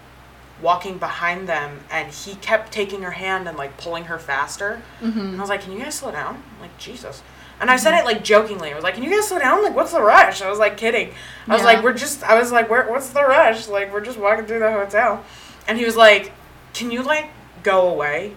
[0.61, 4.83] walking behind them, and he kept taking her hand and like pulling her faster.
[5.01, 5.37] And Mm-hmm.
[5.38, 7.23] I was like, "Can you guys slow down?" I'm like Jesus.
[7.61, 8.73] And I said it like jokingly.
[8.73, 9.62] I was like, "Can you guys slow down?
[9.62, 11.14] Like, what's the rush?" I was like kidding.
[11.49, 11.66] I was Yeah.
[11.66, 13.69] like, "We're just." I was like, Where, "What's the rush?
[13.69, 15.25] Like, we're just walking through the hotel."
[15.66, 16.33] And he was like,
[16.75, 17.31] "Can you like
[17.62, 18.35] go away?"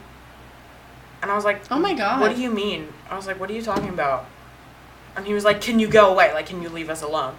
[1.22, 2.20] And I was like, Oh my God.
[2.22, 4.26] What do you mean?" I was like, "What are you talking about?"
[5.16, 6.34] And he was like, "Can you go away?
[6.34, 7.36] Like, can you leave us alone?"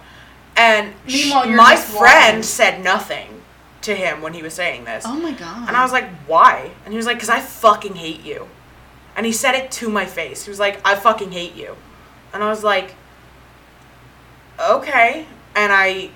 [0.57, 2.43] And sh- my friend walking.
[2.43, 3.41] said nothing
[3.85, 5.03] to him when he was saying this.
[5.07, 5.67] Oh my god.
[5.67, 6.71] And I was like, why?
[6.83, 8.47] And he was like, because I fucking hate you.
[9.15, 10.45] And he said it to my face.
[10.45, 11.75] He was like, I fucking hate you.
[12.33, 12.95] And I was like,
[14.59, 15.25] okay.
[15.55, 16.09] And I,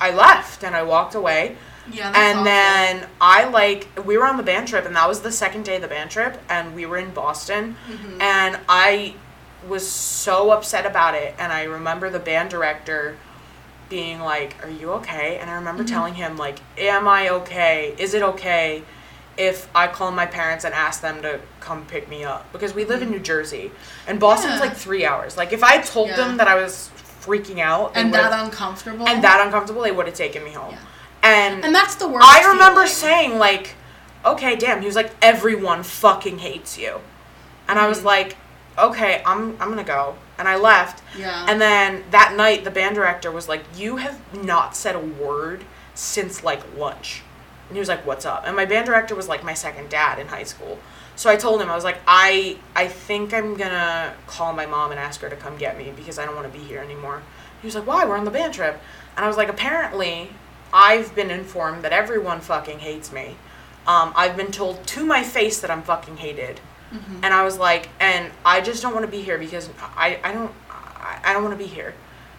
[0.00, 1.56] I left and I walked away.
[1.92, 5.20] Yeah, that's and then I like, we were on the band trip and that was
[5.20, 7.76] the second day of the band trip and we were in Boston.
[7.88, 8.20] Mhm.
[8.22, 9.14] And I
[9.66, 11.34] was so upset about it.
[11.38, 13.16] And I remember the band director
[13.88, 15.38] being like, Are you okay?
[15.38, 15.88] And I remember Mhm.
[15.88, 17.94] telling him, like, Am I okay?
[17.98, 18.82] Is it okay
[19.36, 22.52] if I call my parents and ask them to come pick me up?
[22.52, 23.12] Because we live in Mhm.
[23.12, 23.72] New Jersey.
[24.06, 24.60] And Boston's Yeah.
[24.60, 25.36] like three hours.
[25.36, 26.16] Like, if I told Yeah.
[26.16, 26.90] them that I was
[27.24, 29.06] freaking out and that uncomfortable.
[29.08, 30.72] and that uncomfortable, they would have taken me home.
[30.72, 30.78] Yeah.
[31.22, 32.26] And, And that's the worst.
[32.26, 32.88] I remember feeling.
[32.94, 33.74] saying, like,
[34.24, 34.80] okay, damn.
[34.80, 37.00] He was like, everyone fucking hates you.
[37.68, 38.04] And I was Mhm.
[38.04, 38.36] like,
[38.78, 40.14] okay, I'm, I'm gonna go.
[40.38, 41.02] And I left.
[41.16, 41.46] Yeah.
[41.48, 45.64] And then that night, the band director was like, you have not said a word
[45.94, 47.22] since like lunch.
[47.68, 48.44] And he was like, what's up?
[48.46, 50.78] And my band director was like my second dad in high school.
[51.16, 54.92] So I told him, I was like, I, I think I'm gonna call my mom
[54.92, 57.22] and ask her to come get me because I don't want to be here anymore.
[57.60, 58.04] He was like, why?
[58.06, 58.80] We're on the band trip.
[59.16, 60.30] And I was like, apparently,
[60.72, 63.36] I've been informed that everyone fucking hates me.
[63.86, 66.60] Um, I've been told to my face that I'm fucking hated.
[66.92, 67.20] Mhm.
[67.22, 70.32] And I was like, and I just don't want to be here because I, I
[70.32, 71.94] don't I, I don't want to be here.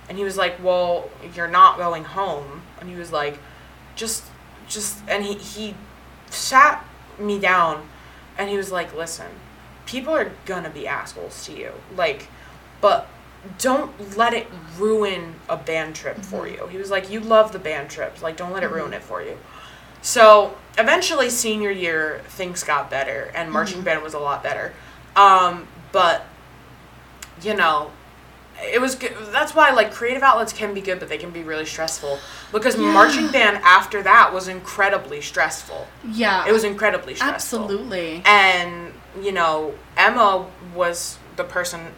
[0.07, 2.63] And he was like, well, you're not going home.
[2.79, 3.37] And he was like,
[3.95, 4.23] just
[4.67, 5.75] just and he he
[6.29, 6.83] sat
[7.19, 7.87] me down
[8.37, 9.27] and he was like, "Listen,
[9.85, 11.71] people are gonna be assholes to you.
[11.95, 12.27] Like,
[12.81, 13.07] but
[13.57, 14.47] don't let it
[14.77, 16.63] ruin a band trip for mm-hmm.
[16.63, 18.21] you." He was like, "You love the band trips.
[18.21, 18.93] Like, don't let it ruin mm-hmm.
[18.93, 19.37] it for you."
[20.01, 23.53] So eventually, senior year, things got better, and mm-hmm.
[23.53, 24.73] marching band was a lot better.
[25.15, 26.25] Um, but
[27.41, 27.91] you know,
[28.61, 29.15] it was good.
[29.31, 32.19] That's why like creative outlets can be good, but they can be really stressful
[32.51, 32.91] because Yeah.
[32.91, 35.87] marching band after that was incredibly stressful.
[36.03, 36.45] Yeah.
[36.47, 37.63] It was incredibly stressful.
[37.63, 38.21] absolutely.
[38.25, 41.93] And you know, Emma was the person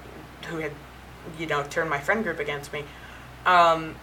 [0.48, 0.72] who had,
[1.38, 2.84] you know, turn my friend group against me.
[3.46, 3.96] Um,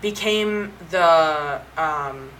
[0.00, 2.30] became the um,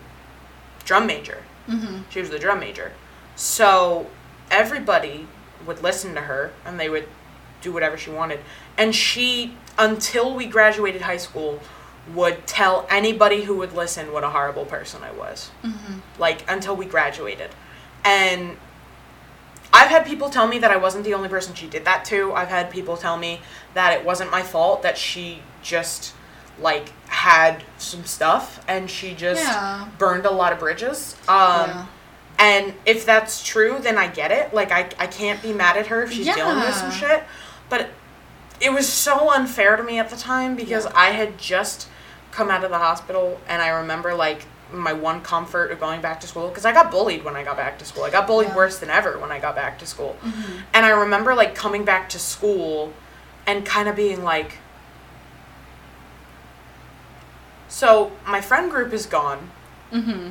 [0.84, 1.42] drum major.
[1.66, 2.92] hmm She was the drum major.
[3.36, 4.08] So
[4.50, 5.26] everybody
[5.66, 7.08] would listen to her and they would
[7.62, 8.40] do whatever she wanted.
[8.76, 11.60] And she, until we graduated high school,
[12.12, 15.50] would tell anybody who would listen what a horrible person I was.
[15.62, 17.50] hmm Like, until we graduated.
[18.04, 18.58] And
[19.74, 22.32] I've had people tell me that I wasn't the only person she did that to.
[22.32, 23.40] I've had people tell me
[23.74, 26.14] that it wasn't my fault, that she just,
[26.60, 29.86] like, had some stuff and she just Yeah.
[29.98, 31.16] burned a lot of bridges.
[31.28, 31.36] Um,
[31.70, 31.86] yeah.
[32.38, 34.54] and if that's true, then I get it.
[34.54, 37.22] Like I, I can't be mad at her if she's dealing with some shit.
[37.68, 37.90] But
[38.60, 40.92] it was so unfair to me at the time because Yeah.
[40.94, 41.88] I had just
[42.30, 46.20] come out of the hospital and I remember like my one comfort of going back
[46.20, 48.02] to school because I got bullied when I got back to school.
[48.04, 48.56] I got bullied Yeah.
[48.56, 50.16] worse than ever when I got back to school.
[50.24, 50.62] Mhm.
[50.72, 52.92] And I remember like coming back to school
[53.46, 54.58] and kind of being like
[57.68, 59.50] so my friend group is gone.
[59.92, 60.30] Mm-hmm.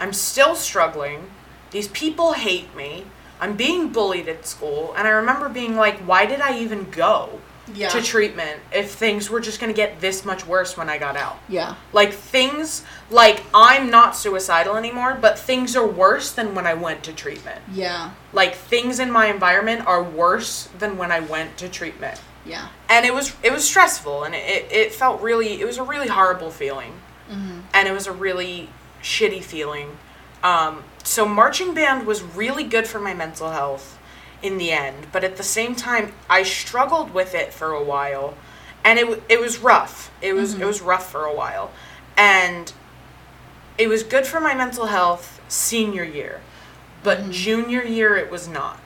[0.00, 1.30] I'm still struggling.
[1.70, 3.06] These people hate me.
[3.40, 4.92] I'm being bullied at school.
[4.96, 7.40] And I remember being like, why did I even go
[7.74, 7.88] Yeah.
[7.90, 11.16] to treatment if things were just going to get this much worse when I got
[11.16, 11.38] out?
[11.48, 11.76] yeah.
[11.92, 17.02] Like, things, like, I'm not suicidal anymore, but things are worse than when I went
[17.04, 17.60] to treatment.
[17.72, 18.10] Yeah.
[18.32, 22.20] Like, things in my environment are worse than when I went to treatment.
[22.44, 22.68] Yeah.
[22.88, 26.08] And it was it was stressful and it, it felt really it was a really
[26.08, 26.92] horrible feeling
[27.30, 28.68] hmm and it was a really
[29.00, 29.96] shitty feeling.
[30.42, 33.96] Um, so marching band was really good for my mental health
[34.42, 38.34] in the end, but at the same time, I struggled with it for a while,
[38.84, 40.10] and it it was rough.
[40.20, 40.66] It was it mm-hmm.
[40.66, 41.70] was rough for a while,
[42.16, 42.72] and
[43.78, 46.40] it was good for my mental health senior year,
[47.02, 47.30] but mm-hmm.
[47.30, 48.80] junior year it was not.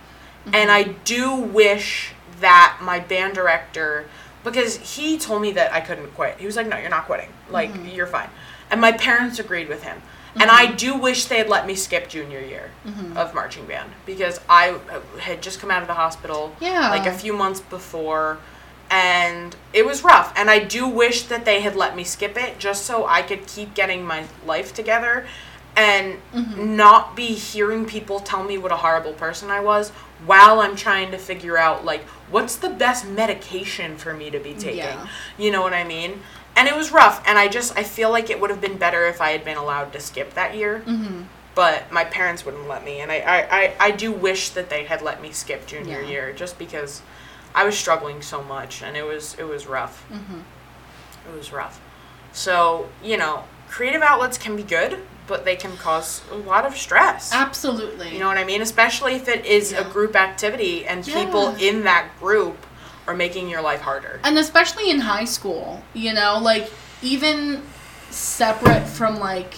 [0.47, 0.71] And mm-hmm.
[0.71, 4.09] I do wish that my band director,
[4.45, 6.39] because he told me that I couldn't quit.
[6.39, 7.31] He was like, "No, you're not quitting.
[7.51, 8.29] Like you're fine."
[8.71, 10.03] And my parents agreed with him.
[10.41, 10.77] And I mm-hmm.
[10.77, 13.17] do wish they had let me skip junior year mm-hmm.
[13.17, 16.91] of marching band because I uh, had just come out of the hospital Yeah.
[16.91, 18.39] like a few months before
[18.91, 22.59] and it was rough and I do wish that they had let me skip it
[22.59, 25.27] just so I could keep getting my life together
[25.77, 26.77] and mm-hmm.
[26.77, 29.91] not be hearing people tell me what a horrible person I was
[30.25, 34.55] while I'm trying to figure out like what's the best medication for me to be
[34.55, 34.79] taking.
[34.79, 35.07] Yeah.
[35.39, 36.23] You know what I mean?
[36.57, 39.07] And it was rough and I just I feel like it would have been better
[39.07, 40.79] if I had been allowed to skip that year.
[40.81, 41.23] hmm
[41.55, 44.85] But my parents wouldn't let me and I, I, I, I do wish that they
[44.85, 46.09] had let me skip junior Yeah.
[46.09, 47.03] year just because
[47.55, 50.03] I was struggling so much and it was it was rough.
[50.05, 50.41] hmm
[51.29, 51.81] It was rough.
[52.33, 56.77] So, you know, creative outlets can be good, but they can cause a lot of
[56.77, 57.33] stress.
[57.33, 58.13] Absolutely.
[58.13, 58.63] You know what I mean?
[58.63, 62.57] Especially if it is a group activity and people in that group
[63.07, 64.21] are making your life harder.
[64.25, 66.71] and especially in high school, you know, like
[67.03, 67.63] even
[68.11, 69.55] separate from like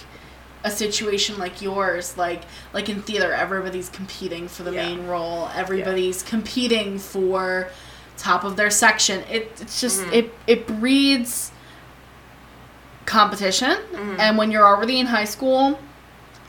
[0.63, 2.41] a situation like yours, like
[2.73, 4.85] like in theater, everybody's competing for the Yeah.
[4.89, 5.49] main role.
[5.55, 7.69] Everybody's competing for
[8.17, 9.23] top of their section.
[9.31, 10.13] It it's just Mhm.
[10.13, 11.51] it it breeds
[13.05, 14.19] competition, Mhm.
[14.19, 15.79] and when you're already in high school.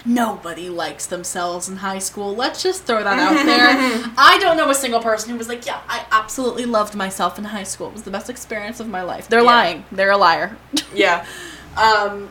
[0.04, 2.34] Nobody likes themselves in high school.
[2.34, 4.12] Let's just throw that out there.
[4.18, 7.44] I don't know a single person who was like, "Yeah, I absolutely loved myself in
[7.44, 7.88] high school.
[7.88, 9.46] It was the best experience of my life." They're Yeah.
[9.46, 9.84] lying.
[9.92, 10.56] They're a liar.
[10.94, 11.26] yeah.
[11.76, 12.28] um,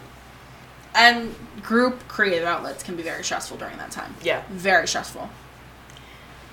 [0.95, 4.15] and group creative outlets can be very stressful during that time.
[4.23, 4.41] Yeah.
[4.49, 5.29] Very stressful.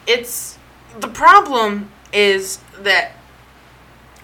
[0.07, 0.59] it's
[1.01, 3.13] the problem is that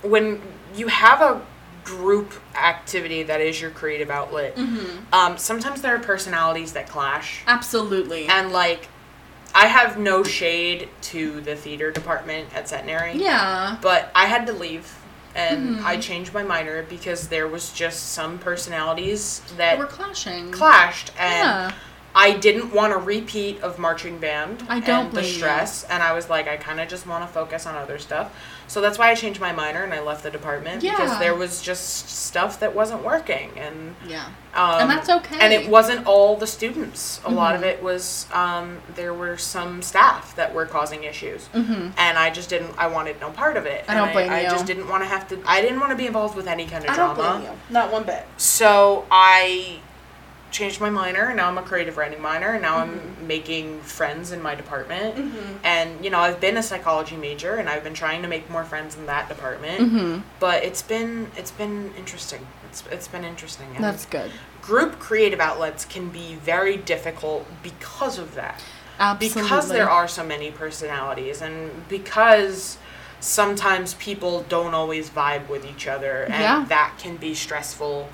[0.02, 0.40] when
[0.74, 1.40] you have a
[1.84, 5.12] group activity that is your creative outlet Mm-hmm.
[5.14, 8.26] um, sometimes there are personalities that clash Absolutely.
[8.26, 8.88] and like
[9.54, 13.76] i have no shade to the theater department at centenary yeah.
[13.82, 14.98] but i had to leave
[15.34, 15.84] and Mhm.
[15.84, 20.52] i changed my minor because there was just some personalities that We're clashing.
[20.52, 21.72] clashed and yeah.
[22.14, 25.30] I didn't want a repeat of marching band I don't and the blame you.
[25.32, 28.34] stress, and I was like, I kind of just want to focus on other stuff.
[28.72, 30.92] So that's why I changed my minor and I left the department Yeah.
[30.96, 34.24] because there was just stuff that wasn't working, and Yeah.
[34.54, 35.36] um, And that's okay.
[35.38, 37.20] And it wasn't all the students.
[37.26, 37.66] A lot of Mhm.
[37.66, 41.88] it was um, there were some staff that were causing issues, Mm-hmm.
[41.98, 42.72] and I just didn't.
[42.78, 43.84] I wanted no part of it.
[43.88, 44.46] I don't and blame I, you.
[44.46, 45.38] I just didn't want to have to.
[45.46, 47.38] I didn't want to be involved with any kind of I don't drama.
[47.40, 47.58] blame you.
[47.68, 48.24] Not one bit.
[48.38, 49.80] So I
[50.52, 53.20] changed my minor, and now I'm a creative writing minor, and now Mm-hmm.
[53.20, 55.16] I'm making friends in my department.
[55.16, 55.56] Mm-hmm.
[55.64, 58.64] And you know, I've been a psychology major, and I've been trying to make more
[58.64, 59.80] friends in that department.
[59.80, 60.20] Mm-hmm.
[60.40, 62.46] But it's been it's been interesting.
[62.68, 63.66] It's it's been interesting.
[63.74, 64.30] And That's good.
[64.60, 68.62] group creative outlets can be very difficult because of that.
[68.98, 69.42] Absolutely.
[69.42, 72.78] Because there are so many personalities, and because
[73.20, 76.64] sometimes people don't always vibe with each other, and Yeah.
[76.68, 78.08] that can be stressful.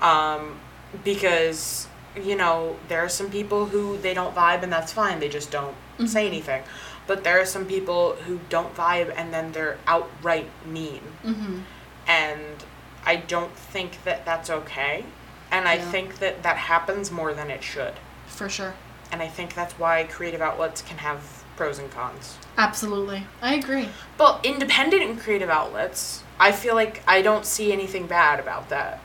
[0.00, 0.56] Um,
[1.02, 1.86] because
[2.22, 5.18] you know there are some people who they don't vibe, and that's fine.
[5.20, 5.74] They just don't
[6.06, 6.28] say Mhm.
[6.28, 6.62] anything.
[7.06, 11.58] But there are some people who don't vibe, and then they're outright mean Mm-hmm.
[12.06, 12.64] and
[13.06, 15.04] I don't think that that's okay.
[15.50, 17.94] And I think that that happens more than it should.
[18.26, 18.74] For sure.
[19.12, 21.20] And I think that's why creative outlets can have
[21.56, 22.36] pros and cons.
[22.56, 23.26] Absolutely.
[23.42, 23.90] I agree.
[24.16, 29.00] But independent and creative outlets, I feel like I don't see anything bad about that.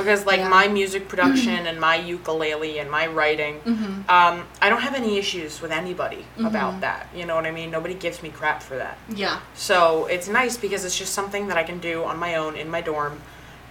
[0.00, 0.48] Because like Yeah.
[0.48, 4.10] my music production and my ukulele and my writing, Mm-hmm.
[4.16, 6.46] um, I don't have any issues with anybody Mhm.
[6.46, 7.06] about that.
[7.14, 7.70] You know what I mean?
[7.70, 8.96] Nobody gives me crap for that.
[9.08, 9.38] Yeah.
[9.54, 12.70] So it's nice because it's just something that I can do on my own in
[12.70, 13.20] my dorm,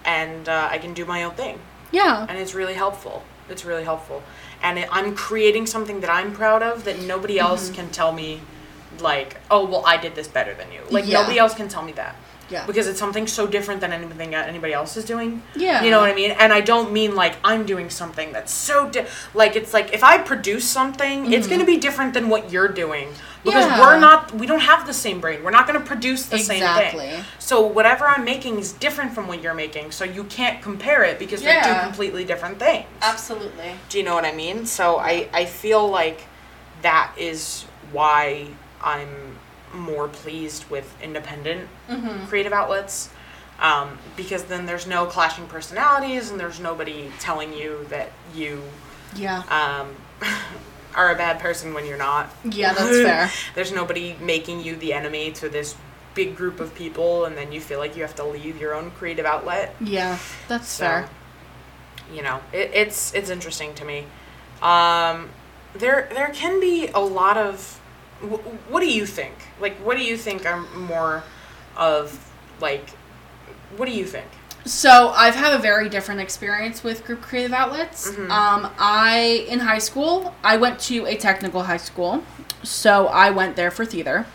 [0.04, 1.58] and uh, I can do my own thing,
[1.90, 2.26] Yeah.
[2.28, 3.22] and it's really helpful.
[3.48, 4.22] It's really helpful,
[4.62, 7.74] and it, I'm creating something that I'm proud of that nobody else Mhm.
[7.74, 8.40] can tell me,
[9.00, 10.80] like, oh well, I did this better than you.
[10.90, 11.20] Like Yeah.
[11.20, 12.14] nobody else can tell me that
[12.50, 12.66] Yeah.
[12.66, 15.42] because it's something so different than anything that anybody else is doing.
[15.54, 15.82] Yeah.
[15.84, 16.32] You know what I mean?
[16.32, 20.02] And I don't mean like I'm doing something that's so di- like it's like if
[20.02, 21.50] I produce something, it's Mhm.
[21.50, 23.08] going to be different than what you're doing
[23.44, 23.80] because Yeah.
[23.80, 25.44] we're not we don't have the same brain.
[25.44, 26.62] We're not going to produce the same thing.
[26.62, 27.24] Exactly.
[27.38, 29.92] So whatever I'm making is different from what you're making.
[29.92, 32.86] So you can't compare it because they're two completely different things.
[33.00, 33.72] Absolutely.
[33.88, 34.66] Do you know what I mean?
[34.66, 36.22] So I I feel like
[36.82, 38.46] that is why
[38.82, 39.29] I'm
[39.74, 42.26] more pleased with independent Mm-hmm.
[42.26, 43.10] creative outlets
[43.60, 48.62] um, because then there's no clashing personalities and there's nobody telling you that you
[49.14, 49.42] Yeah.
[49.50, 49.94] um,
[50.94, 52.30] are a bad person when you're not.
[52.44, 53.30] Yeah, that's fair.
[53.54, 55.76] There's nobody making you the enemy to this
[56.14, 58.90] big group of people and then you feel like you have to leave your own
[58.92, 59.74] creative outlet.
[59.80, 61.08] Yeah, that's So, fair.
[62.12, 64.06] You know, it, it's it's interesting to me.
[64.62, 65.28] Um,
[65.74, 67.79] there there can be a lot of.
[68.20, 69.34] Wh- What do you think?
[69.60, 71.22] Like, what do you think are more
[71.76, 72.18] of
[72.60, 72.90] like?
[73.76, 74.26] What do you think?
[74.66, 78.10] So I've had a very different experience with group creative outlets.
[78.10, 78.30] Mhm.
[78.30, 82.22] Um, I in high school I went to a technical high school,
[82.62, 84.26] so I went there for theater,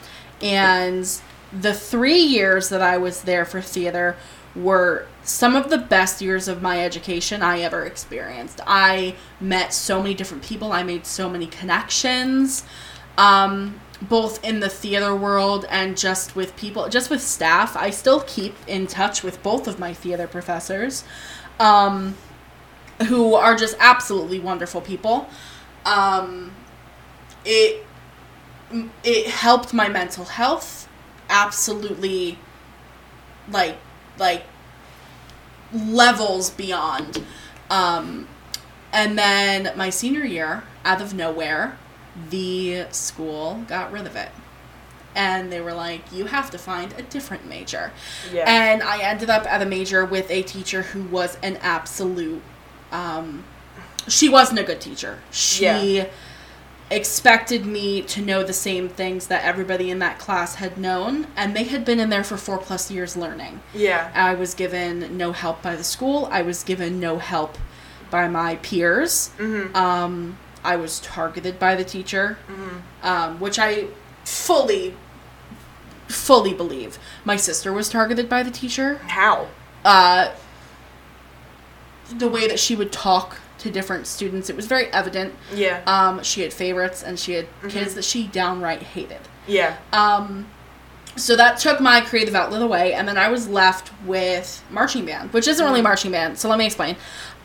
[0.41, 1.07] and
[1.53, 4.15] the three years that I was there for theater
[4.55, 8.61] were some of the best years of my education I ever experienced.
[8.65, 10.71] I met so many different people.
[10.71, 12.63] I made so many connections.
[13.17, 17.75] Um, both in the theater world and just with people, just with staff.
[17.77, 21.03] I still keep in touch with both of my theater professors,
[21.59, 22.15] um,
[23.07, 25.27] who are just absolutely wonderful people.
[25.85, 26.51] Um,
[27.45, 27.85] it
[29.03, 30.87] it helped my mental health
[31.29, 32.37] absolutely,
[33.49, 33.77] like
[34.17, 34.43] like
[35.73, 37.23] levels beyond.
[37.69, 38.27] Um,
[38.93, 41.77] and then my senior year, out of nowhere,
[42.29, 44.29] the school got rid of it.
[45.15, 47.91] And they were like, you have to find a different major.
[48.33, 48.43] Yeah.
[48.47, 52.41] And I ended up at a major with a teacher who was an absolute.
[52.91, 53.45] Um,
[54.07, 55.19] she wasn't a good teacher.
[55.31, 56.07] She Yeah.
[56.91, 61.55] expected me to know the same things that everybody in that class had known, and
[61.55, 63.61] they had been in there for four plus years learning.
[63.73, 64.11] yeah.
[64.13, 66.27] I was given no help by the school.
[66.31, 67.57] I was given no help
[68.11, 69.31] by my peers.
[69.39, 69.75] Mm-hmm.
[69.75, 73.07] Um, I was targeted by the teacher, Mm-hmm.
[73.07, 73.87] um, which I
[74.23, 74.95] fully,
[76.07, 76.97] fully believe.
[77.23, 78.95] My sister was targeted by the teacher.
[79.07, 79.47] How?
[79.83, 80.31] Uh,
[82.17, 85.33] the way that she would talk to different students, it was very evident.
[85.53, 85.81] Yeah.
[85.87, 87.69] Um, she had favorites and she had Mhm.
[87.71, 89.21] kids that she downright hated.
[89.47, 89.75] yeah.
[89.93, 90.47] Um,
[91.17, 95.31] so that took my creative outlet away, and then I was left with marching band,
[95.31, 95.83] which isn't really Mhm.
[95.83, 96.37] marching band.
[96.39, 96.97] So let me explain.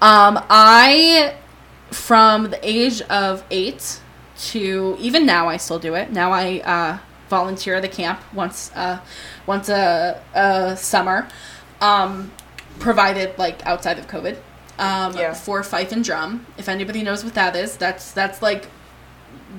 [0.02, 1.34] Um, I,
[1.90, 4.00] from the age of eight
[4.50, 6.10] to even now, I still do it.
[6.12, 9.00] Now I uh, volunteer at the camp once, uh,
[9.46, 11.28] once a, a summer,
[11.80, 12.30] um,
[12.78, 14.36] provided like outside of COVID.
[14.78, 15.34] um, Yeah.
[15.34, 16.46] for fife and drum.
[16.56, 18.66] If anybody knows what that is, that's that's like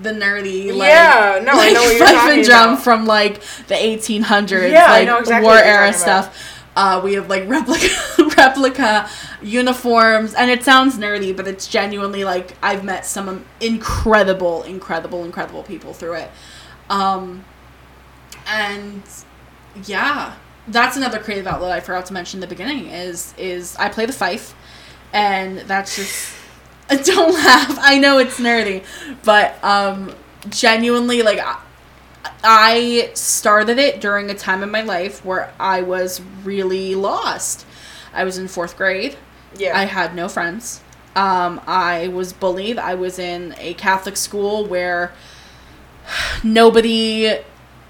[0.01, 2.83] the nerdy like, Yeah, no, I like know what you're fife and drum about.
[2.83, 6.35] from like the 1800s, Yeah, I like exactly war era stuff.
[6.75, 7.89] Uh, we have like replica
[8.37, 9.09] replica
[9.41, 15.63] uniforms, and it sounds nerdy, but it's genuinely like I've met some incredible, incredible, incredible
[15.63, 16.31] people through it.
[16.89, 17.43] Um,
[18.47, 19.03] and
[19.85, 20.35] yeah,
[20.67, 22.87] that's another creative outlet I forgot to mention in the beginning.
[22.87, 24.55] Is is I play the fife,
[25.13, 26.33] and that's just
[27.05, 27.77] don't laugh.
[27.81, 28.83] I know it's nerdy,
[29.23, 30.15] but um,
[30.49, 31.39] genuinely like.
[32.43, 37.65] I started it during a time in my life where I was really lost.
[38.13, 39.17] I was in fourth grade.
[39.57, 39.77] Yeah.
[39.77, 40.81] I had no friends.
[41.15, 42.79] Um, I was bullied.
[42.79, 45.11] I was in a Catholic school where
[46.43, 47.37] nobody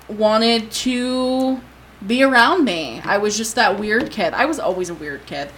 [0.07, 1.61] wanted to
[2.05, 2.99] be around me.
[3.03, 4.33] I was just that weird kid.
[4.33, 5.49] I was always a weird kid.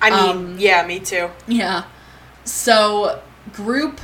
[0.00, 1.30] I mean, um, yeah, me too.
[1.46, 1.84] Yeah.
[2.44, 3.22] So,
[3.52, 4.00] group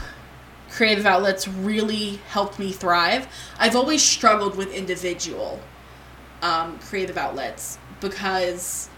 [0.70, 3.26] creative outlets really helped me thrive.
[3.58, 5.60] I've always struggled with individual
[6.42, 8.88] um, creative outlets because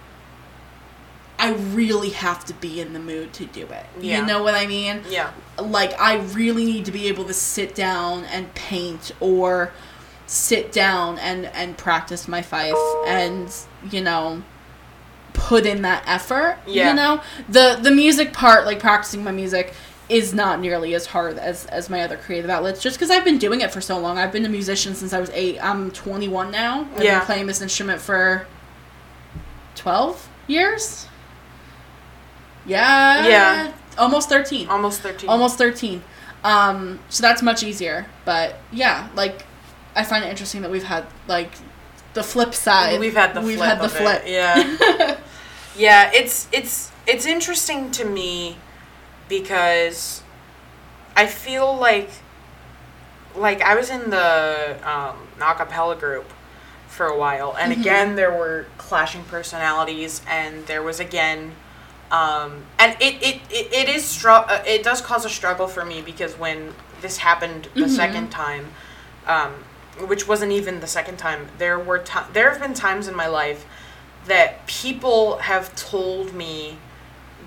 [1.38, 3.86] I really have to be in the mood to do it.
[3.98, 4.20] Yeah.
[4.20, 5.02] You know what I mean?
[5.08, 5.30] Yeah.
[5.58, 9.72] like I really need to be able to sit down and paint or
[10.26, 12.74] sit down and and practice my fife
[13.06, 13.52] and
[13.90, 14.42] you know
[15.32, 16.90] put in that effort Yeah.
[16.90, 19.74] you know the the music part like practicing my music
[20.11, 23.38] is not nearly as hard as as my other creative outlets just because i've been
[23.38, 26.50] doing it for so long i've been a musician since i was eight i'm 21
[26.50, 27.18] now i've Yeah.
[27.20, 28.46] been playing this instrument for
[29.76, 31.06] 12 years
[32.66, 33.72] yeah Yeah.
[33.98, 35.28] almost 13 Almost 13.
[35.28, 36.02] almost 13
[36.44, 39.44] um so that's much easier but yeah like
[39.94, 41.52] i find it interesting that we've had like
[42.14, 43.68] the flip side We've had the we've flip.
[43.68, 45.16] had the of it, flip Yeah.
[45.76, 48.56] yeah, it's it's it's interesting to me
[49.31, 50.22] because
[51.16, 52.11] I feel like
[53.35, 56.31] like I was in the um acapella group
[56.89, 57.81] for a while and Mhm.
[57.81, 61.53] again there were clashing personalities and there was again
[62.11, 65.85] um and it it, it, it is str- uh, it does cause a struggle for
[65.85, 67.89] me because when this happened the Mhm.
[67.89, 68.66] second time
[69.26, 69.53] um
[70.09, 73.26] which wasn't even the second time there were ti- there have been times in my
[73.28, 73.64] life
[74.26, 76.76] that people have told me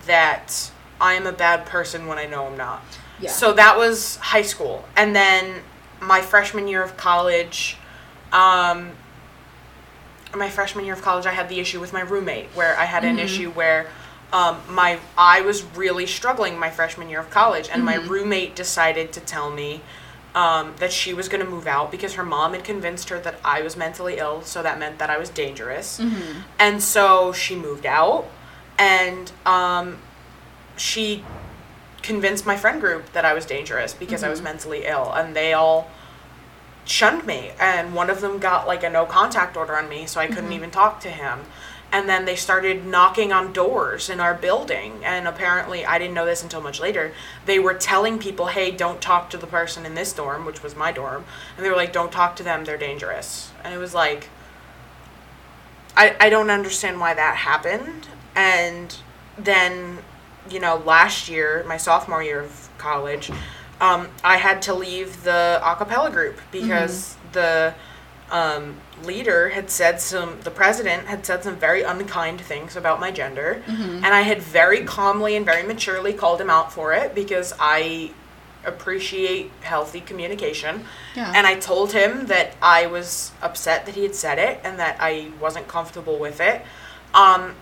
[0.08, 0.72] that
[1.04, 2.82] I am a bad person when I know I'm not.
[3.20, 4.76] yeah So that was high school.
[4.95, 5.62] And then
[6.14, 7.78] my freshman year of college,
[8.32, 8.91] um,
[10.36, 13.04] my freshman year of college, I had the issue with my roommate where I had
[13.04, 13.24] an Mhm.
[13.28, 13.82] issue where
[14.32, 18.10] um, my I was really struggling my freshman year of college, and my Mhm.
[18.10, 19.82] roommate decided to tell me
[20.36, 23.36] um, that she was going to move out because her mom had convinced her that
[23.45, 25.99] I was mentally ill, so that meant that I was dangerous.
[25.99, 26.39] mm-hmm.
[26.58, 28.26] And so she moved out,
[28.80, 29.99] and um,
[30.78, 31.24] she
[32.01, 34.43] convinced my friend group that I was dangerous because I was Mhm.
[34.43, 35.89] mentally ill, and they all
[36.86, 37.53] shunned me.
[37.59, 40.49] And one of them got like a no contact order on me, so I couldn't
[40.49, 40.55] Mhm.
[40.55, 41.45] even talk to him.
[41.93, 46.26] And then they started knocking on doors in our building, and apparently, I didn't know
[46.26, 47.13] this until much later.
[47.45, 50.76] They were telling people, "Hey, don't talk to the person in this dorm," which was
[50.76, 51.24] my dorm,
[51.55, 54.30] and they were like, "Don't talk to them; they're dangerous." And it was like,
[55.95, 58.07] I, I don't understand why that happened.
[58.36, 58.95] And
[59.38, 59.99] then,
[60.50, 63.32] you know, last year, my sophomore year of college,
[63.82, 67.74] um, I had to leave the a cappella group because the
[68.32, 73.12] um, leader had said some, the president had said some very unkind things about my
[73.12, 73.62] gender.
[73.66, 73.98] Mm-hmm.
[73.98, 78.12] And I had very calmly and very maturely called him out for it because I
[78.66, 80.86] appreciate healthy communication.
[81.16, 84.80] yeah And I told him that I was upset that he had said it and
[84.80, 86.62] that I wasn't comfortable with it.
[87.14, 87.56] Um,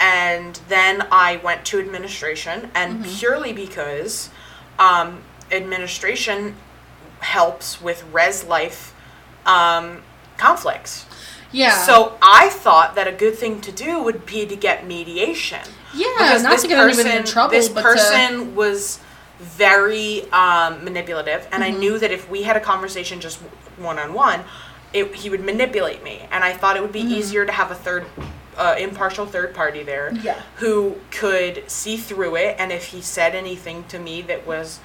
[0.00, 3.18] and then I went to administration, and Mhm.
[3.18, 4.30] purely because
[4.78, 6.54] um, administration
[7.20, 8.94] helps with res life
[9.46, 10.02] um,
[10.36, 11.04] conflicts.
[11.50, 15.60] yeah So I thought that a good thing to do would be to get mediation
[15.94, 19.00] yeah because not to get anybody in trouble this person was
[19.40, 21.78] very um, manipulative, and I Mhm.
[21.78, 23.38] knew that if we had a conversation just
[23.78, 24.44] one on one,
[24.92, 27.10] he would manipulate me, and I thought it would be Mhm.
[27.18, 28.04] easier to have a third,
[28.58, 33.34] uh, impartial third party there yeah who could see through it, and if he said
[33.34, 34.80] anything to me that was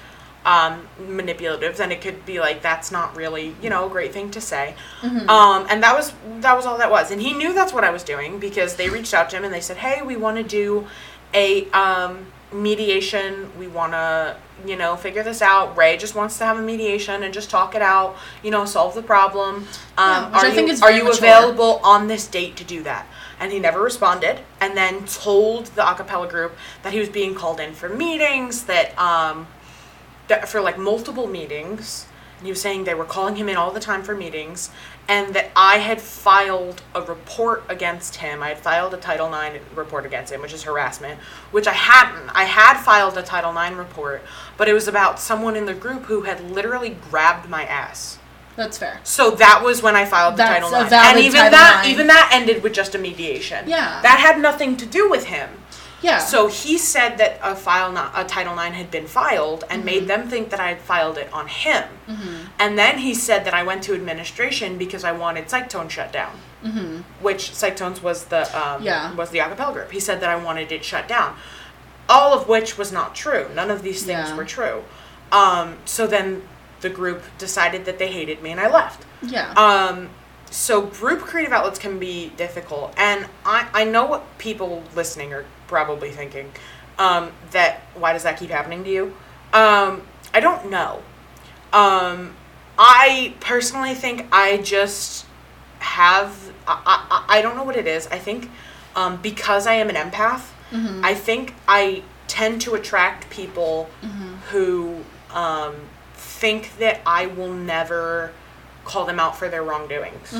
[0.46, 4.30] um, manipulative, then it could be like that's not really you know a great thing
[4.30, 4.74] to say.
[5.02, 5.28] Mhm.
[5.28, 7.90] Um, and that was that was all that was, and he knew that's what I
[7.90, 10.42] was doing because they reached out to him and they said, "Hey, we want to
[10.42, 10.86] do
[11.32, 13.50] a um, mediation.
[13.58, 15.76] We want to, you know, figure this out.
[15.76, 18.94] Ray just wants to have a mediation and just talk it out, you know, solve
[18.94, 19.66] the problem.
[19.98, 23.06] Um, which are I think you, are you available on this date to do that?
[23.40, 27.60] And he never responded and then told the acapella group that he was being called
[27.60, 29.46] in for meetings, that, um,
[30.28, 32.06] that for like multiple meetings.
[32.38, 34.70] And he was saying they were calling him in all the time for meetings,
[35.08, 38.42] and that I had filed a report against him.
[38.42, 41.20] I had filed a Title IX report against him, which is harassment,
[41.50, 42.30] which I hadn't.
[42.30, 44.22] I had filed a Title IX report,
[44.56, 48.18] but it was about someone in the group who had literally grabbed my ass.
[48.56, 49.00] That's fair.
[49.04, 51.50] So that was when I filed the That's Title a IX, valid and even Title
[51.58, 51.88] that, IX.
[51.92, 53.68] even that ended with just a mediation.
[53.68, 54.00] Yeah.
[54.02, 55.50] that had nothing to do with him.
[56.02, 56.18] Yeah.
[56.18, 59.86] So he said that a file, not a Title IX, had been filed and Mm-hmm.
[59.86, 61.84] made them think that I had filed it on him.
[62.58, 66.38] And then he said that I went to administration because I wanted Psychtone shut down,
[66.62, 66.98] mm-hmm.
[67.24, 69.14] which Psychtones was the um, Yeah.
[69.14, 69.90] was the acapella group.
[69.92, 71.36] He said that I wanted it shut down,
[72.08, 73.48] all of which was not true.
[73.54, 74.36] None of these things Yeah.
[74.36, 74.84] were true.
[75.32, 76.42] Um, so then
[76.84, 79.04] the group decided that they hated me and I left.
[79.22, 79.50] yeah.
[79.54, 80.10] Um,
[80.50, 85.44] so group creative outlets can be difficult, and I, I know what people listening are
[85.66, 86.52] probably thinking.
[86.96, 89.04] Um, that why does that keep happening to you?
[89.52, 91.02] Um, I don't know.
[91.72, 92.36] Um,
[92.78, 95.26] I personally think I just
[95.80, 96.30] have
[96.68, 96.76] I,
[97.10, 98.06] I, I don't know what it is.
[98.08, 98.48] I think
[98.94, 100.44] um, because I am an empath,
[101.04, 103.88] I think I tend to attract people
[104.50, 105.74] who um,
[106.40, 108.32] think that I will never
[108.84, 110.32] call them out for their wrongdoings.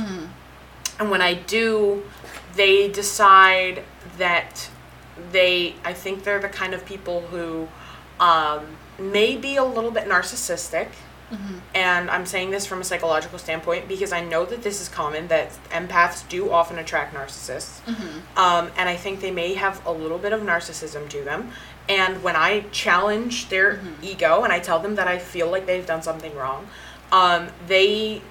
[0.98, 2.02] And when I do,
[2.56, 3.82] they decide
[4.18, 4.68] that
[5.32, 7.68] they, I think they're the kind of people who
[8.20, 8.60] um,
[8.98, 10.88] may be a little bit narcissistic.
[11.74, 15.26] And I'm saying this from a psychological standpoint because I know that this is common,
[15.28, 17.80] that empaths do often attract narcissists.
[18.36, 21.50] Um, and I think they may have a little bit of narcissism to them.
[21.88, 25.86] And when I challenge their ego and I tell them that I feel like they've
[25.86, 26.66] done something wrong,
[27.12, 28.22] um, they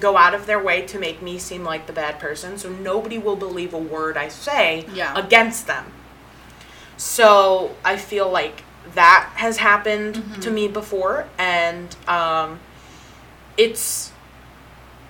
[0.00, 2.56] go out of their way to make me seem like the bad person.
[2.58, 5.12] So nobody will believe a word I say Yeah.
[5.16, 5.92] against them.
[6.96, 8.62] So I feel like
[8.94, 12.60] that has happened to me before, and um,
[13.56, 14.12] it's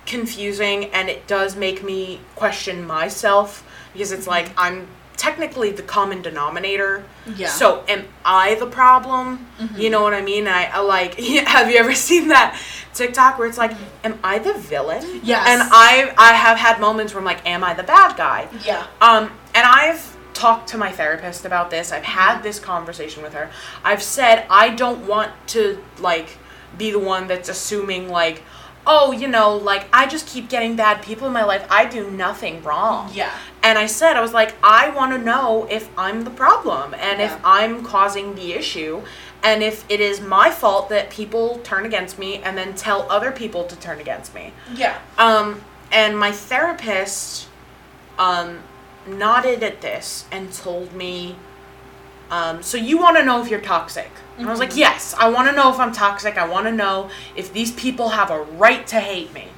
[0.06, 4.86] confusing and it does make me question myself because it's like I'm
[5.16, 7.04] technically the common denominator.
[7.36, 7.48] Yeah.
[7.48, 9.46] So am I the problem?
[9.76, 10.46] You know what I mean?
[10.46, 11.14] I, I like.
[11.46, 12.60] Have you ever seen that
[12.94, 15.20] TikTok where it's like, am I the villain?
[15.22, 15.46] Yes.
[15.48, 18.48] And I I have had moments where I'm like, am I the bad guy?
[18.64, 18.86] yeah.
[19.00, 21.92] Um, and I've talked to my therapist about this.
[21.92, 23.50] I've had this conversation with her.
[23.84, 26.38] I've said I don't want to like
[26.76, 28.42] be the one that's assuming like,
[28.86, 31.66] oh, you know, like I just keep getting bad people in my life.
[31.70, 33.10] I do nothing wrong.
[33.14, 33.32] Yeah.
[33.64, 37.18] And I said I was like, I want to know if I'm the problem and
[37.18, 37.34] Yeah.
[37.34, 39.02] if I'm causing the issue.
[39.42, 43.32] And if it is my fault that people turn against me and then tell other
[43.32, 44.52] people to turn against me.
[44.74, 44.98] Yeah.
[45.18, 47.48] Um, and my therapist
[48.18, 48.60] um,
[49.06, 51.36] nodded at this and told me,
[52.30, 54.10] um, so you want to know if you're toxic?
[54.38, 56.36] And I was like, yes, I want to know if I'm toxic.
[56.36, 59.48] I want to know if these people have a right to hate me.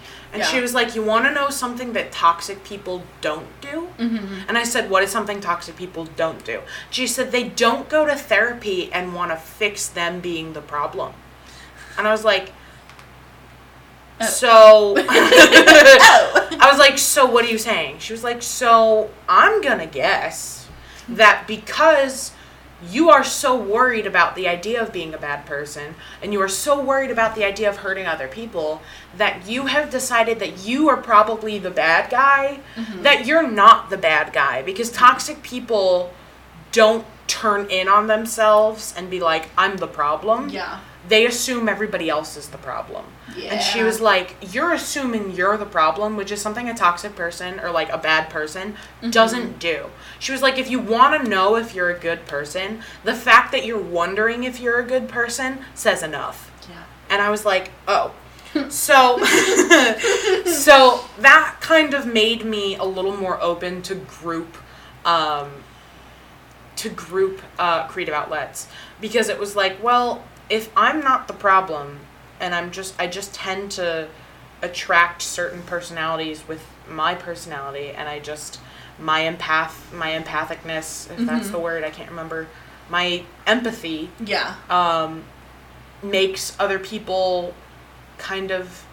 [0.41, 3.89] And she was like, you want to know something that toxic people don't do?
[3.99, 4.49] Mm-hmm.
[4.49, 6.61] And I said, what is something toxic people don't do?
[6.91, 11.15] She said, they don't go to therapy and want to fix them being the problem.
[11.99, 12.53] And I was like,
[14.21, 17.99] so I was like, so what are you saying?
[17.99, 20.69] She was like, so I'm gonna guess
[21.09, 22.33] that because
[22.91, 26.49] you are so worried about the idea of being a bad person and you are
[26.49, 28.83] so worried about the idea of hurting other people
[29.17, 33.03] that you have decided that you are probably the bad guy, mm-hmm.
[33.03, 36.13] that you're not the bad guy because toxic people
[36.73, 40.81] don't turn in on themselves and be like, I'm the problem Yeah.
[41.09, 43.05] They assume everybody else is the problem.
[43.51, 47.61] And she was like, You're assuming you're the problem, which is something a toxic person
[47.61, 48.77] or like a bad person
[49.11, 49.87] doesn't do.
[50.19, 53.53] She was like, If you want to know if you're a good person, the fact
[53.53, 56.51] that you're wondering if you're a good person says enough.
[56.69, 56.83] Yeah.
[57.11, 58.15] And I was like, Oh.
[58.71, 59.19] so
[60.47, 64.57] so that kind of made me a little more open to group
[65.05, 65.51] um,
[66.77, 68.69] to group uh, creative outlets
[69.01, 72.01] because it was like well if i'm not the problem
[72.41, 74.09] and i'm just i just tend to
[74.63, 78.61] attract certain personalities with my personality and i just
[78.99, 82.47] my empath my empathicness if that's the word i can't remember
[82.89, 84.55] my empathy Yeah.
[84.71, 85.25] um,
[86.03, 87.53] makes other people
[88.19, 88.85] kind of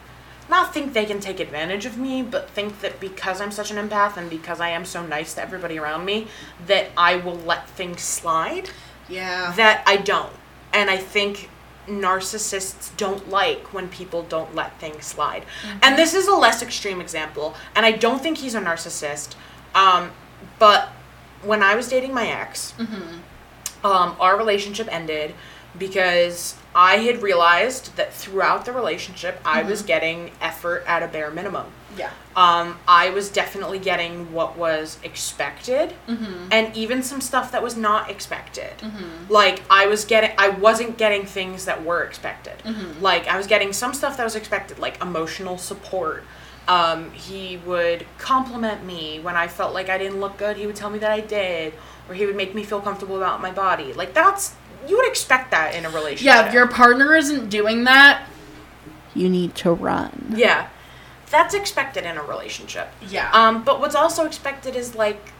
[0.50, 3.78] not think they can take advantage of me, but think that because I'm such an
[3.78, 6.28] empath and because I am so nice to everybody around me,
[6.68, 8.70] that I will let things slide.
[9.08, 9.54] Yeah.
[9.56, 10.34] that I don't.
[10.74, 11.50] And I think
[11.88, 15.46] narcissists don't like when people don't let things slide.
[15.82, 19.36] And this is a less extreme example, and I don't think he's a narcissist.
[19.76, 20.12] Um,
[20.60, 20.90] but
[21.42, 22.74] when I was dating my ex,
[23.84, 25.36] um, our relationship ended
[25.78, 31.32] because I had realized that throughout the relationship, I was getting effort at a bare
[31.32, 31.66] minimum.
[31.98, 32.12] Yeah.
[32.36, 36.48] Um, I was definitely getting what was expected, Mm-hmm.
[36.52, 38.74] and even some stuff that was not expected.
[39.30, 42.58] Like I was getting, I wasn't getting things that were expected.
[42.60, 43.02] Mm-hmm.
[43.02, 46.24] Like I was getting some stuff that was expected, like emotional support.
[46.68, 50.56] Um, he would compliment me when I felt like I didn't look good.
[50.58, 51.74] He would tell me that I did,
[52.08, 53.92] or he would make me feel comfortable about my body.
[53.94, 54.56] Like that's
[54.88, 56.26] you would expect that in a relationship.
[56.26, 58.26] Yeah, if your partner isn't doing that,
[59.14, 60.34] you need to run.
[60.36, 60.68] yeah,
[61.34, 62.88] that's expected in a relationship.
[63.16, 63.30] Yeah.
[63.34, 65.32] Um, but what's also expected is like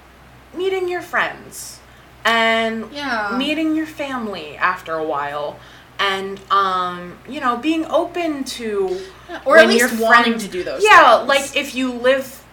[0.54, 1.80] meeting your friends
[2.26, 3.36] and Yeah.
[3.38, 5.60] meeting your family after a while
[6.00, 9.00] and um, you know, being open to
[9.46, 10.92] Or at least your wanting to do those things.
[10.92, 11.30] Yeah, things.
[11.30, 12.44] like if you live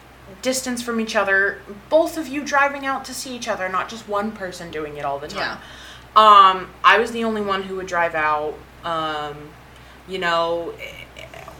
[0.42, 4.06] distance from each other, both of you driving out to see each other, not just
[4.08, 5.58] one person doing it all the time.
[5.58, 5.58] yeah.
[6.16, 8.54] Um, I was the only one who would drive out.
[8.84, 9.36] Um,
[10.08, 10.72] you know,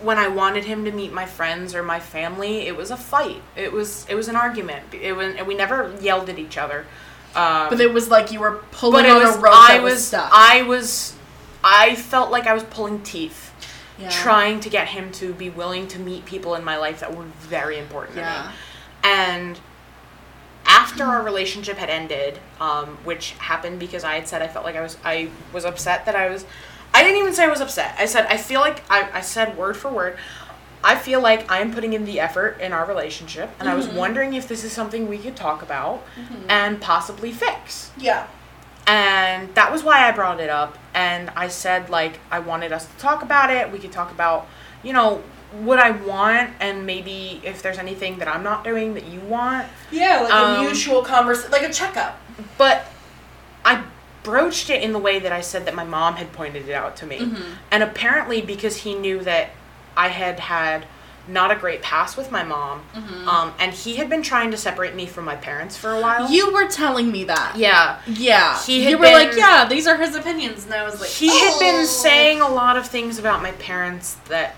[0.03, 3.43] when I wanted him to meet my friends or my family, it was a fight.
[3.57, 4.95] It was it was an argument.
[4.95, 6.87] It was we never yelled at each other.
[7.35, 9.93] Um, But it was like you were pulling on was a rope I that was,
[9.95, 10.31] was stuck.
[10.33, 11.15] I was
[11.63, 13.53] I felt like I was pulling teeth.
[13.99, 14.09] yeah.
[14.11, 17.25] Trying to get him to be willing to meet people in my life that were
[17.41, 18.53] very important to me.
[19.05, 19.61] And
[20.67, 24.77] after our relationship had ended, um, which happened because I had said I felt like
[24.77, 26.45] I was I was upset that I was
[27.01, 27.95] I didn't even say I was upset.
[27.99, 30.19] I said I feel like I, I said word for word.
[30.83, 33.87] I feel like I am putting in the effort in our relationship, and I was
[33.87, 36.03] wondering if this is something we could talk about
[36.49, 37.91] and possibly fix.
[37.99, 38.27] Yeah.
[38.87, 40.79] And that was why I brought it up.
[40.95, 43.71] And I said, like, I wanted us to talk about it.
[43.71, 44.49] We could talk about,
[44.83, 45.23] you know,
[45.53, 49.69] what I want, and maybe if there's anything that I'm not doing that you want.
[49.91, 52.19] Yeah, like Um, a mutual conversation, like a checkup.
[52.57, 52.87] But
[53.65, 53.85] I
[54.23, 56.97] broached it in the way that I said that my mom had pointed it out
[56.99, 57.18] to me.
[57.18, 57.53] Mm-hmm.
[57.71, 59.51] And apparently, because he knew that
[59.97, 60.87] I had had
[61.29, 63.29] not a great past with my mom, Mm-hmm.
[63.29, 66.31] um, and he had been trying to separate me from my parents for a while.
[66.31, 67.55] You were telling me that.
[67.57, 68.01] yeah.
[68.07, 68.61] Yeah.
[68.62, 71.11] He had you were been- like, yeah, these are his opinions, and I was like,
[71.11, 74.57] he had "Oh." been saying a lot of things about my parents that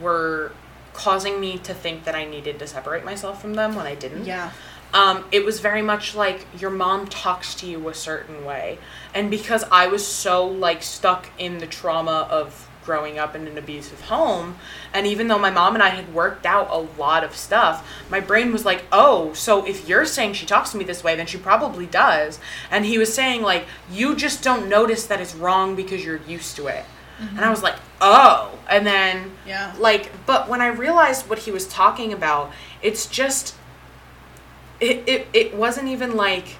[0.00, 0.52] were
[0.94, 4.24] causing me to think that I needed to separate myself from them when I didn't.
[4.24, 4.50] Yeah.
[4.94, 8.78] Um, it was very much like your mom talks to you a certain way.
[9.14, 13.58] And because I was so like stuck in the trauma of growing up in an
[13.58, 14.56] abusive home,
[14.94, 18.18] and even though my mom and I had worked out a lot of stuff, my
[18.18, 21.26] brain was like, "Oh, so if you're saying she talks to me this way, then
[21.26, 22.38] she probably does."
[22.70, 26.56] And he was saying like, "You just don't notice that it's wrong because you're used
[26.56, 26.84] to it."
[27.36, 29.72] And I was like, "Oh." And then Yeah.
[29.78, 33.54] like but when i realized what he was talking about it's just
[34.80, 36.56] it it, it wasn't even like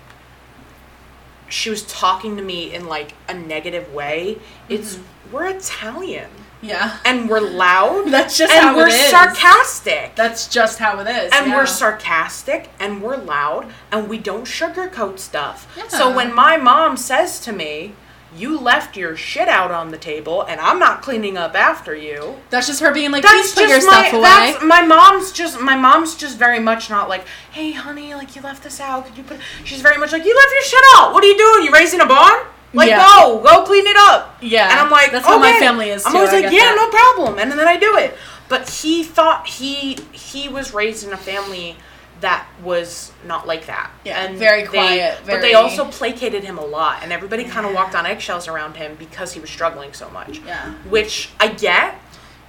[1.48, 4.38] she was talking to me in like a negative way
[4.68, 5.34] it's mm-hmm.
[5.34, 6.28] we're italian
[6.60, 6.98] Yeah.
[7.04, 9.10] and we're loud That's just and how we're it is.
[9.10, 11.32] sarcastic That's just how it is.
[11.32, 11.56] and yeah.
[11.56, 15.66] we're sarcastic and we're loud and we don't sugarcoat stuff.
[15.88, 17.92] So when my mom says to me,
[18.36, 22.36] "You left your shit out on the table and I'm not cleaning up after you."
[22.50, 24.22] That's just her being like, That's please put your my stuff away.
[24.22, 28.42] that's my mom's just my mom's just very much not like, "Hey honey, like you
[28.42, 29.06] left this out.
[29.06, 31.12] Could you put She's very much like, "You left your shit out.
[31.12, 31.64] What are you doing?
[31.64, 32.98] You raising a barn?" Like, Yeah.
[33.02, 34.36] go, go clean it up.
[34.42, 34.70] Yeah.
[34.70, 36.76] And I'm like, That's how my family is, Too, I'm always I like, yeah, that.
[36.76, 37.38] no problem.
[37.38, 38.14] And then I do it.
[38.50, 41.76] But he thought he he was raised in a family
[42.20, 43.90] that was not like that.
[44.04, 47.64] Yeah, and very they- quiet, But they also placated him a lot, and everybody kind
[47.66, 47.78] of Yeah.
[47.82, 50.38] walked on eggshells around him because he was struggling so much.
[50.44, 50.72] Yeah.
[50.88, 51.94] Which I get,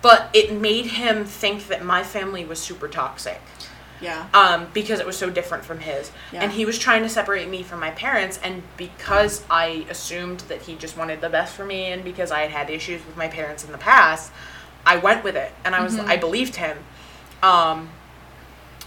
[0.02, 3.42] but it made him think that my family was super toxic
[4.02, 4.26] yeah.
[4.34, 6.12] um, because it was so different from his.
[6.32, 6.42] Yeah.
[6.42, 10.64] And he was trying to separate me from my parents, and because I assumed that
[10.64, 13.28] he just wanted the best for me, and because I had had issues with my
[13.28, 14.32] parents in the past,
[14.86, 16.10] I went with it, and I was Mm-hmm.
[16.10, 16.78] I believed him.
[17.44, 17.90] Um,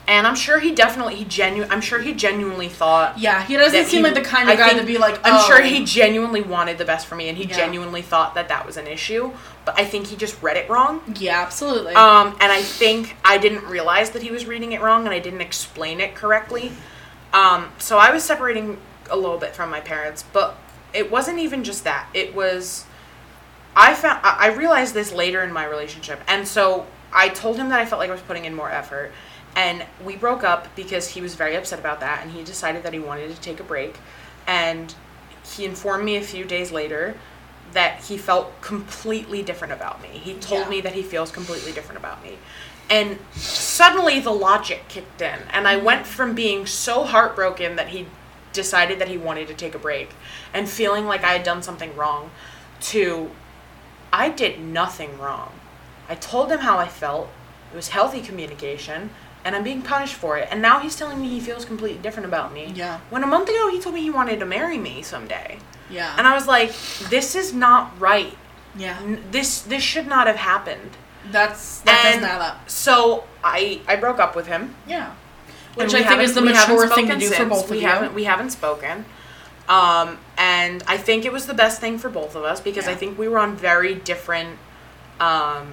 [0.09, 3.18] and I'm sure he definitely he genu I'm sure he genuinely thought.
[3.18, 5.18] Yeah, he doesn't seem he- like the kind of I guy think- to be like,
[5.24, 5.46] I'm oh.
[5.46, 7.57] sure he genuinely wanted the best for me, and he Yeah.
[7.57, 9.32] genuinely thought that that was an issue.
[9.64, 11.03] But I think he just read it wrong.
[11.18, 11.94] Yeah, absolutely.
[11.94, 15.20] Um, and I think I didn't realize that he was reading it wrong, and I
[15.20, 16.72] didn't explain it correctly.
[17.32, 18.78] Um, so I was separating
[19.11, 20.57] a little bit from my parents, but
[20.92, 22.09] it wasn't even just that.
[22.12, 22.84] It was
[23.74, 27.80] I found I realized this later in my relationship, and so I told him that
[27.80, 29.12] I felt like I was putting in more effort,
[29.57, 32.92] and we broke up because he was very upset about that, and he decided that
[32.92, 33.96] he wanted to take a break,
[34.46, 34.94] and
[35.44, 37.16] he informed me a few days later
[37.72, 40.09] that he felt completely different about me.
[40.09, 40.68] He told Yeah.
[40.68, 42.38] me that he feels completely different about me.
[42.90, 48.07] And suddenly the logic kicked in, and I went from being so heartbroken that he
[48.53, 50.11] decided that he wanted to take a break
[50.53, 52.30] and feeling like I had done something wrong
[52.80, 53.30] to
[54.12, 55.53] I did nothing wrong.
[56.09, 57.30] I told him how I felt.
[57.72, 59.09] It was healthy communication,
[59.45, 60.49] and I'm being punished for it.
[60.51, 62.72] And now he's telling me he feels completely different about me.
[62.74, 63.01] Yeah.
[63.11, 65.59] When a month ago he told me he wanted to marry me someday.
[65.90, 66.14] Yeah.
[66.16, 66.72] And I was like,
[67.11, 68.36] this is not right.
[68.76, 68.99] yeah.
[69.03, 70.90] N- This this should not have happened.
[71.30, 72.68] That's that And- doesn't add up.
[72.70, 74.74] So I I broke up with him.
[74.86, 75.12] Yeah.
[75.74, 77.80] Which I think is the we mature thing to do for both of we.
[77.80, 79.07] Haven't, we haven't spoken.
[79.68, 82.95] Um, and I think it was the best thing for both of us because I
[82.95, 84.59] think we were on very different
[85.18, 85.72] um,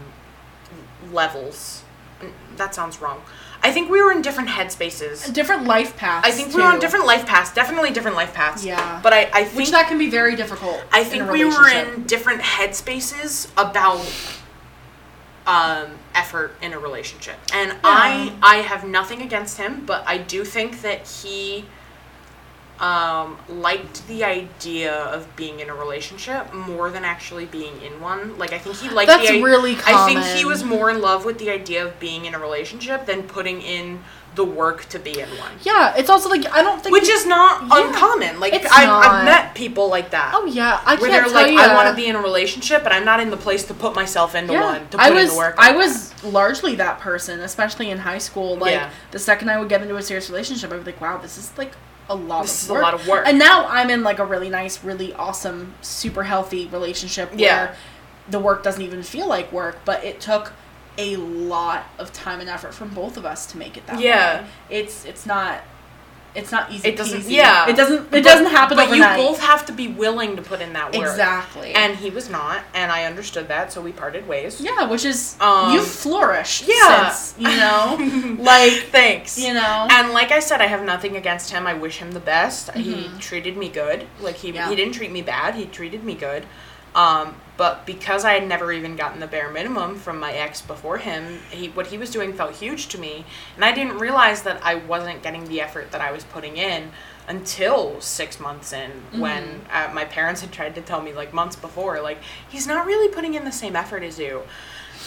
[1.11, 1.84] levels.
[2.57, 3.22] That sounds wrong.
[3.62, 5.34] I think we were in different headspaces.
[5.34, 6.28] different life paths.
[6.28, 8.66] I think we were on different life paths, definitely different life paths.
[8.66, 8.99] Yeah.
[9.03, 10.82] But I, I think Which that can be very difficult.
[10.91, 14.05] I think we were in different headspaces about
[15.45, 20.45] um, effort in a relationship, and I I have nothing against him, but I do
[20.45, 21.66] think that he
[22.80, 28.38] um, liked the idea of being in a relationship more than actually being in one.
[28.38, 31.01] Like I think he liked That's the i- really I think he was more in
[31.01, 33.99] love with the idea of being in a relationship than putting in
[34.36, 35.51] the work to be in one.
[35.63, 37.88] Yeah, it's also like I don't think Which is not Yeah.
[37.88, 38.39] uncommon.
[38.39, 38.71] Like not.
[38.71, 41.59] I've met people like that Oh yeah, I where can't they're tell like, you.
[41.59, 43.93] I want to be in a relationship, but I'm not in the place to put
[43.95, 44.82] myself into yeah, one.
[44.91, 45.55] To put I in was the work.
[45.57, 48.55] I was largely that person, especially in high school.
[48.55, 48.89] Like Yeah.
[49.11, 51.38] the second I would get into a serious relationship, I would be like, wow, this
[51.38, 51.73] is like
[52.10, 52.82] a lot This of is a work.
[52.84, 53.28] lot of work.
[53.28, 57.76] And now I'm in like a really nice, really awesome, super healthy relationship where Yeah.
[58.30, 60.53] the work doesn't even feel like work, but it took
[60.97, 64.41] a lot of time and effort from both of us to make it that Yeah.
[64.41, 64.47] way.
[64.70, 65.62] It's it's not
[66.36, 66.89] it's not easy.
[66.89, 67.21] It doesn't.
[67.21, 67.32] peasy.
[67.32, 68.03] Yeah, It doesn't.
[68.03, 69.19] It But- doesn't happen But overnight.
[69.19, 71.07] you both have to be willing to put in that work.
[71.09, 71.73] exactly.
[71.73, 74.61] And he was not, and I understood that, so we parted ways.
[74.61, 76.65] yeah, which is Um, you've flourished.
[76.67, 77.09] yeah.
[77.11, 77.97] since, you know,
[78.39, 79.38] like Thanks.
[79.38, 79.88] you know.
[79.89, 81.65] And like I said, I have nothing against him.
[81.67, 82.71] I wish him the best.
[82.75, 83.19] He Mhm.
[83.19, 84.07] treated me good.
[84.21, 84.69] Like he Yeah.
[84.69, 85.55] he didn't treat me bad.
[85.55, 86.45] He treated me good.
[86.95, 90.97] Um, but because I had never even gotten the bare minimum from my ex before
[90.97, 93.26] him, he what he was doing felt huge to me,
[93.57, 96.93] and I didn't realize that I wasn't getting the effort that I was putting in
[97.28, 98.89] until six months in
[99.20, 102.18] when uh, my parents had tried to tell me like months before like
[102.49, 104.41] he's not really putting in the same effort as you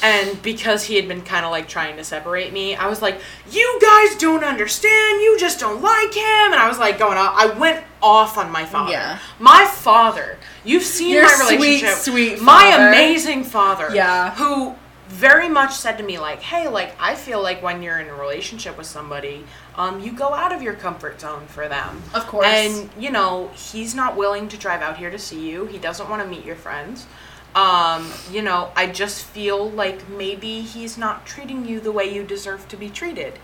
[0.03, 3.21] and because he had been kind of like trying to separate me, I was like,
[3.51, 5.21] "You guys don't understand.
[5.23, 7.35] You just don't like him." And I was like going off.
[7.37, 8.93] I went off on my father.
[8.93, 9.19] Yeah.
[9.39, 10.39] My father.
[10.65, 11.99] You've seen Your my sweet, relationship.
[11.99, 12.89] sweet My father.
[12.89, 13.95] amazing father.
[13.95, 14.35] Yeah.
[14.35, 14.75] Who
[15.09, 18.15] very much said to me like, "Hey, like I feel like when you're in a
[18.15, 19.45] relationship with somebody,
[19.77, 22.47] um, you go out of your comfort zone for them." Of course.
[22.47, 25.67] And you know, he's not willing to drive out here to see you.
[25.67, 27.07] He doesn't want to meet your friends.
[27.55, 32.25] Um, you know, I just feel like maybe he's not treating you the way you
[32.25, 33.39] deserve to be treated.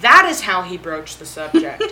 [0.00, 1.78] That is how he broached the subject.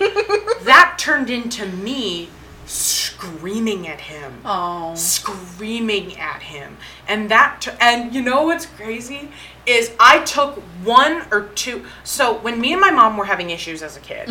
[0.64, 2.30] that turned into me
[2.66, 4.41] screaming at him.
[4.45, 6.76] Oh, screaming at him.
[7.07, 9.30] And that t- and you know what's crazy?
[9.66, 13.82] Is i took one or two so when me and my mom were having issues
[13.82, 14.28] as a kid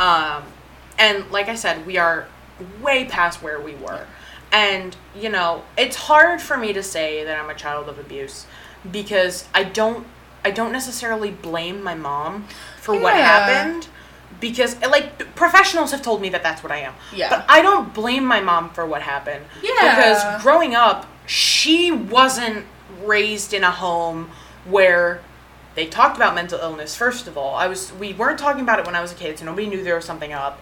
[0.00, 0.42] um
[0.98, 2.26] and like i said we are
[2.82, 4.04] way past where we were
[4.54, 8.46] and you know it's hard for me to say that i'm a child of abuse
[8.90, 10.06] because i don't
[10.44, 12.46] i don't necessarily blame my mom
[12.80, 13.88] for what happened
[14.40, 17.30] because like professionals have told me that that's what i am Yeah.
[17.30, 19.94] but i don't blame my mom for what happened Yeah.
[19.96, 22.64] because growing up she wasn't
[23.02, 24.30] raised in a home
[24.64, 25.20] where
[25.74, 28.86] they talked about mental illness first of all i was we weren't talking about it
[28.86, 30.60] when i was a kid so nobody knew there was something up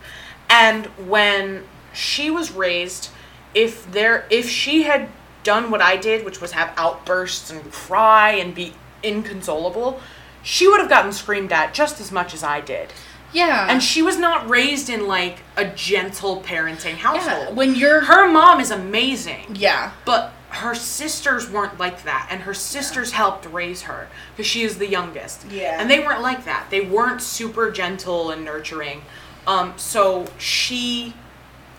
[0.49, 3.11] and when she was raised
[3.55, 5.09] if there if she had
[5.45, 8.73] done what i did which was have outbursts and cry and be
[9.03, 10.01] inconsolable
[10.43, 12.93] she would have gotten screamed at just as much as i did
[13.33, 13.67] yeah.
[13.71, 17.55] and she was not raised in like a gentle parenting household yeah.
[17.55, 19.93] When you're her mom is amazing yeah.
[20.05, 24.77] but her sisters weren't like that and her sisters helped raise her because she is
[24.77, 25.81] the youngest Yeah.
[25.81, 29.03] and they weren't like that they weren't super gentle and nurturing
[29.47, 31.15] um, so she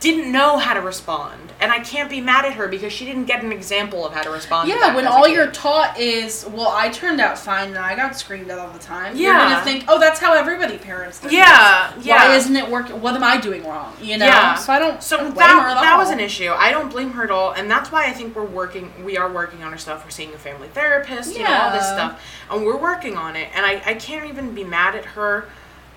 [0.03, 3.25] didn't know how to respond and i can't be mad at her because she didn't
[3.25, 6.45] get an example of how to respond to Yeah, that when all you're taught is,
[6.51, 9.15] well, I turned out fine and I got screamed at all the time.
[9.15, 9.21] Yeah.
[9.23, 9.49] You're Yeah.
[9.53, 12.05] gonna think, oh, that's how everybody parents their Yeah, kids.
[12.05, 12.27] yeah.
[12.29, 13.01] Why isn't it working?
[13.01, 13.93] What am I doing wrong?
[14.01, 14.25] You know.
[14.25, 14.55] Yeah.
[14.55, 15.01] So I don't.
[15.01, 15.99] So I don't blame that, her at that all.
[15.99, 16.51] was an issue.
[16.51, 18.91] I don't blame her at all, and that's why I think we're working.
[19.05, 20.03] We are working on our stuff.
[20.03, 23.49] We're seeing a family therapist, you know, all this stuff, and we're working on it.
[23.55, 25.45] And I, I can't even be mad at her.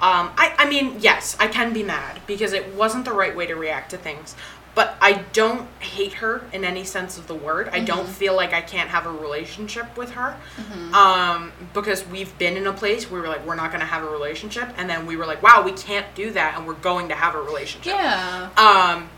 [0.00, 3.46] Um, I, I mean, yes, I can be mad because it wasn't the right way
[3.46, 4.36] to react to things,
[4.74, 7.70] but I don't hate her in any sense of the word.
[7.72, 8.10] I don't Mhm.
[8.10, 10.36] feel like I can't have a relationship with her.
[10.58, 10.92] Mhm.
[10.92, 13.86] Um, because we've been in a place where we were like, we're not going to
[13.86, 14.68] have a relationship.
[14.76, 16.56] And then we were like, wow, we can't do that.
[16.58, 17.94] And we're going to have a relationship.
[17.94, 18.48] yeah.
[18.58, 19.08] Um,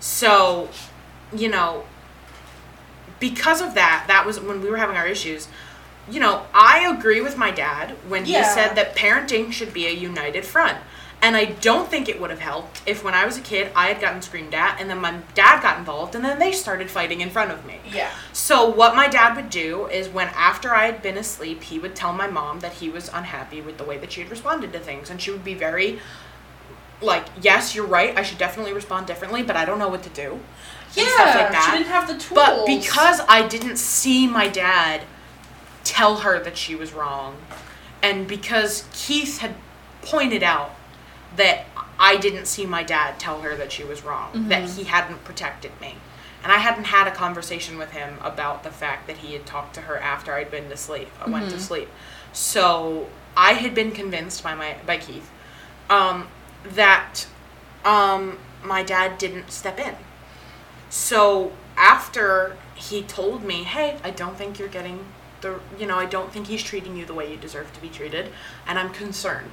[0.00, 0.68] so,
[1.32, 1.84] you know,
[3.20, 5.46] because of that, that was when we were having our issues.
[6.10, 9.90] You know, I agree with my dad when he said that parenting should be a
[9.90, 10.78] united front.
[11.22, 13.86] And I don't think it would have helped if when I was a kid I
[13.86, 17.22] had gotten screamed at and then my dad got involved and then they started fighting
[17.22, 17.80] in front of me.
[17.90, 18.10] Yeah.
[18.34, 21.96] So what my dad would do is when after I had been asleep, he would
[21.96, 24.78] tell my mom that he was unhappy with the way that she had responded to
[24.78, 25.98] things and she would be very
[27.00, 28.16] like, "Yes, you're right.
[28.18, 30.40] I should definitely respond differently, but I don't know what to do."
[30.94, 31.04] Yeah.
[31.04, 31.70] and stuff like that.
[31.70, 32.34] She didn't have the tools.
[32.34, 35.00] But because I didn't see my dad
[35.84, 37.36] tell her that she was wrong,
[38.02, 39.54] and because Keith had
[40.02, 40.72] pointed out
[41.36, 41.66] that
[41.98, 44.76] I didn't see my dad tell her that she was wrong, that Mhm.
[44.76, 45.96] he hadn't protected me.
[46.42, 49.74] And I hadn't had a conversation with him about the fact that he had talked
[49.76, 51.10] to her after I'd been to sleep.
[51.24, 51.60] I went to Mhm.
[51.60, 51.88] sleep.
[52.32, 55.30] So I had been convinced by my by Keith
[55.88, 56.28] um,
[56.64, 57.26] that
[57.84, 59.96] um, my dad didn't step in.
[60.90, 65.04] So after he told me, "Hey, I don't think you're getting
[65.44, 67.88] the, you know, I don't think he's treating you the way you deserve to be
[67.88, 68.30] treated,
[68.66, 69.52] and I'm concerned."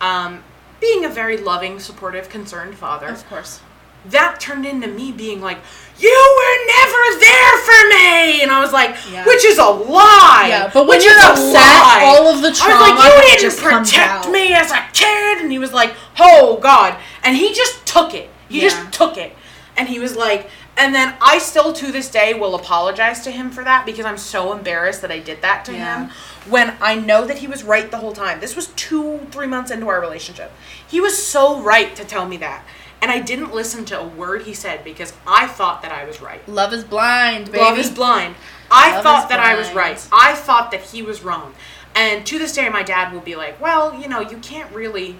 [0.00, 0.42] Um,
[0.80, 3.60] being a very loving, supportive, concerned father, of course.
[4.04, 5.58] that turned into me being like,
[5.96, 9.24] "You were never there for me," and I was like, Yeah.
[9.24, 12.98] "Which is a lie." Yeah, but when you're upset, all of the I was like,
[12.98, 17.54] "You didn't protect me as a kid," and he was like, "Oh God," and he
[17.54, 18.28] just took it.
[18.48, 18.70] He Yeah.
[18.70, 19.36] just took it,
[19.76, 23.50] and he was like, and then I still to this day will apologize to him
[23.50, 26.04] for that because I'm so embarrassed that I did that to Yeah.
[26.06, 26.10] him.
[26.48, 28.40] When I know that he was right the whole time.
[28.40, 30.50] This was two, three months into our relationship.
[30.86, 32.62] He was so right to tell me that.
[33.00, 36.20] And I didn't listen to a word he said because I thought that I was
[36.20, 36.46] right.
[36.48, 37.58] Love is blind, baby.
[37.58, 38.36] Love is blind.
[38.70, 40.00] I Love thought that I was right.
[40.12, 41.54] I thought that he was wrong.
[41.94, 45.16] And to this day, my dad will be like, "Well, you know, you can't really,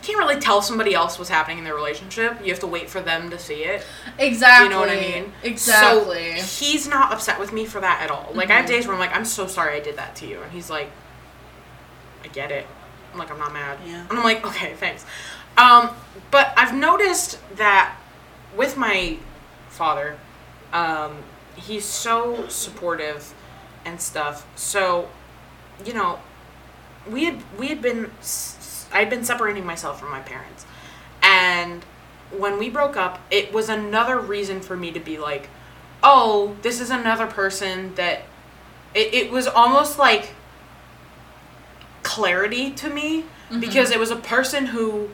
[0.00, 2.40] you can't really tell somebody else what's happening in their relationship.
[2.42, 3.84] You have to wait for them to see it.
[4.18, 4.64] Exactly.
[4.64, 5.32] You know what I mean?
[5.42, 6.38] Exactly.
[6.38, 8.30] So he's not upset with me for that at all.
[8.34, 8.68] Like I have Mhm.
[8.68, 10.90] days where I'm like, "I'm so sorry I did that to you," and he's like,
[12.24, 12.66] "I get it."
[13.12, 14.04] I'm like, "I'm not mad." Yeah.
[14.08, 15.04] And I'm like, "Okay, thanks."
[15.58, 15.90] Um,
[16.30, 17.94] but I've noticed that
[18.56, 19.18] with my
[19.68, 20.16] father,
[20.72, 21.18] um,
[21.56, 23.34] he's so supportive
[23.84, 24.46] and stuff.
[24.56, 25.08] So,
[25.84, 26.20] you know,
[27.06, 28.56] we had we had been s-
[28.92, 30.66] I had been separating myself from my parents,
[31.22, 31.84] and
[32.36, 35.48] when we broke up, it was another reason for me to be like,
[36.02, 38.22] oh, this is another person that.
[38.92, 40.34] It, it was almost like
[42.02, 43.60] clarity to me mm-hmm.
[43.60, 45.10] because it was a person who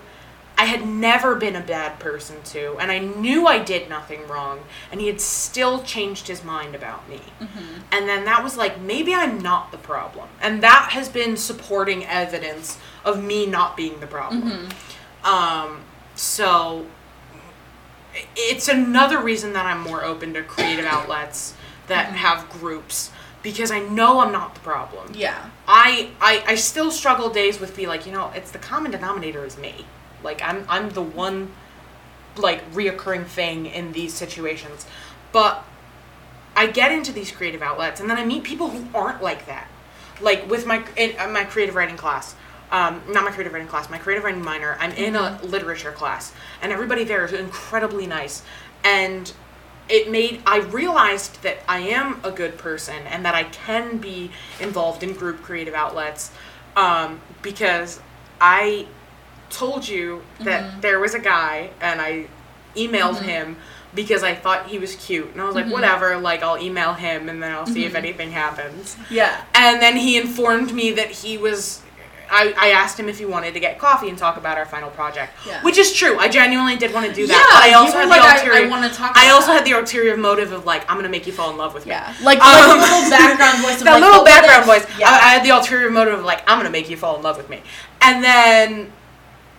[0.58, 4.60] I had never been a bad person to, and I knew I did nothing wrong,
[4.90, 7.20] and he had still changed his mind about me.
[7.40, 7.82] Mhm.
[7.92, 10.28] And then that was like, maybe I'm not the problem.
[10.40, 14.70] And that has been supporting evidence of me not being the problem.
[15.24, 15.28] Mhm.
[15.28, 15.80] Um,
[16.14, 16.86] so
[18.34, 21.52] it's another reason that I'm more open to creative outlets
[21.88, 23.10] that have groups
[23.42, 25.12] because I know I'm not the problem.
[25.14, 25.36] Yeah.
[25.68, 29.44] I, I I still struggle days with be like, you know, it's the common denominator
[29.44, 29.84] is me.
[30.22, 31.52] Like I'm I'm the one
[32.36, 34.86] like reoccurring thing in these situations.
[35.32, 35.64] But
[36.54, 39.68] I get into these creative outlets and then I meet people who aren't like that.
[40.20, 42.34] Like with my in uh, my creative writing class.
[42.68, 44.76] Um, not my creative writing class, my creative writing minor.
[44.80, 48.42] I'm in a literature class, and everybody there is incredibly nice.
[48.82, 49.32] And
[49.88, 54.30] it made I realized that I am a good person and that I can be
[54.60, 56.32] involved in group creative outlets
[56.74, 58.00] um, because
[58.40, 58.88] I
[59.56, 60.80] told you that mm-hmm.
[60.80, 62.26] there was a guy and I
[62.76, 63.24] emailed mm-hmm.
[63.24, 63.56] him
[63.94, 65.72] because I thought he was cute and I was like mm-hmm.
[65.72, 69.42] whatever like I'll email him and then I'll see if anything happens Yeah.
[69.54, 71.82] and then he informed me that he was
[72.28, 74.90] I, I asked him if he wanted to get coffee and talk about our final
[74.90, 75.62] project, Yeah.
[75.62, 76.18] which is true.
[76.18, 78.74] I genuinely did want to do that, Yeah, but I also had like, the ulterior.
[78.74, 79.58] I talk I also that.
[79.58, 81.92] had the ulterior motive of like I'm gonna make you fall in love with me.
[81.92, 82.12] Yeah.
[82.22, 84.98] Like, Um, like the little background voice of that like, little background voice.
[84.98, 85.08] Yeah.
[85.08, 87.36] I, I had the ulterior motive of like I'm gonna make you fall in love
[87.36, 87.62] with me,
[88.02, 88.92] and then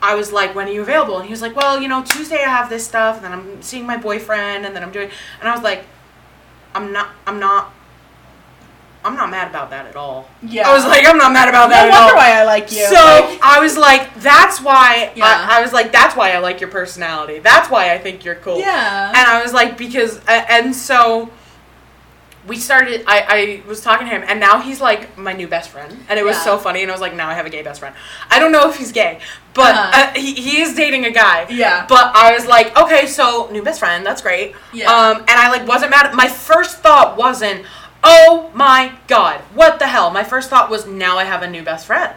[0.01, 1.17] I was like, when are you available?
[1.17, 3.61] And he was like, well, you know, Tuesday I have this stuff, and then I'm
[3.61, 5.85] seeing my boyfriend, and then I'm doing, and I was like,
[6.75, 7.73] I'm not, I'm not.
[9.05, 10.27] I'm not mad about that at all.
[10.41, 10.67] Yeah.
[10.67, 12.05] I was like, I'm not mad about that no at all.
[12.07, 12.85] wonder why I like you.
[12.87, 15.13] So Like, I was like, that's why.
[15.15, 15.23] Yeah.
[15.23, 17.39] I, I was like, that's why I like your personality.
[17.39, 18.59] That's why I think you're cool.
[18.59, 19.07] yeah.
[19.09, 21.29] And I was like, because, a- and so
[22.47, 25.69] we started I, I was talking to him and now he's like my new best
[25.69, 26.43] friend and it was Yeah.
[26.43, 27.93] so funny and i was like now i have a gay best friend
[28.29, 29.19] i don't know if he's gay
[29.53, 30.11] but Uh-huh.
[30.15, 31.85] uh, he, he is dating a guy Yeah.
[31.87, 34.91] but i was like okay so new best friend that's great Yeah.
[34.91, 37.65] um and i like wasn't mad my first thought wasn't
[38.03, 41.63] oh my god what the hell my first thought was now i have a new
[41.63, 42.13] best friend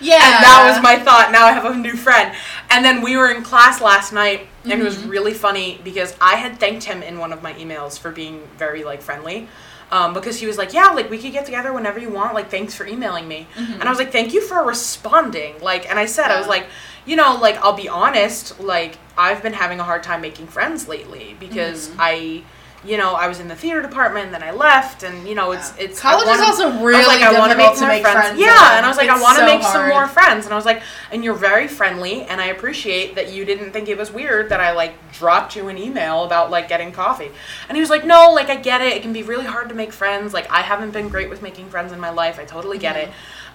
[0.00, 0.14] Yeah.
[0.16, 1.30] and that was my thought.
[1.30, 2.34] Now I have a new friend.
[2.70, 5.08] And then we were in class last night, and it was Mm-hmm.
[5.08, 8.84] really funny because I had thanked him in one of my emails for being very
[8.84, 9.48] like friendly.
[9.90, 12.32] Um, because he was like, yeah, like we could get together whenever you want.
[12.32, 13.46] Like, thanks for emailing me.
[13.78, 15.60] And I was like, thank you for responding.
[15.60, 16.48] Like, and I said, I was Mm-hmm.
[16.48, 16.66] Like,
[17.04, 20.88] you know, like I'll be honest, like I've been having a hard time making friends
[20.88, 21.96] lately because Mm-hmm.
[21.98, 22.44] I,
[22.84, 25.52] you know, I was in the theater department, and then I left, and you know,
[25.52, 25.84] it's Yeah.
[25.84, 28.38] it's College is wanna- also I was really like, I difficult to more make friends
[28.40, 30.56] Yeah, and I was like, I want to so make some more friends, and I
[30.56, 34.10] was like, and you're very friendly, and I appreciate that you didn't think it was
[34.10, 37.30] weird that I like dropped you an email about like getting coffee,
[37.68, 39.74] and he was like, no, like I get it, it can be really hard to
[39.76, 42.78] make friends, like I haven't been great with making friends in my life, I totally
[42.78, 43.10] get it,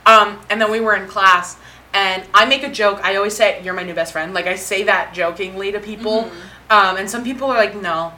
[0.05, 1.57] um, and then we were in class.
[1.93, 2.99] And I make a joke.
[3.01, 6.23] I always say, "You're my new best friend." Like I say that jokingly to people,
[6.23, 6.71] Mm-hmm.
[6.71, 8.11] um, and some people are like, "No."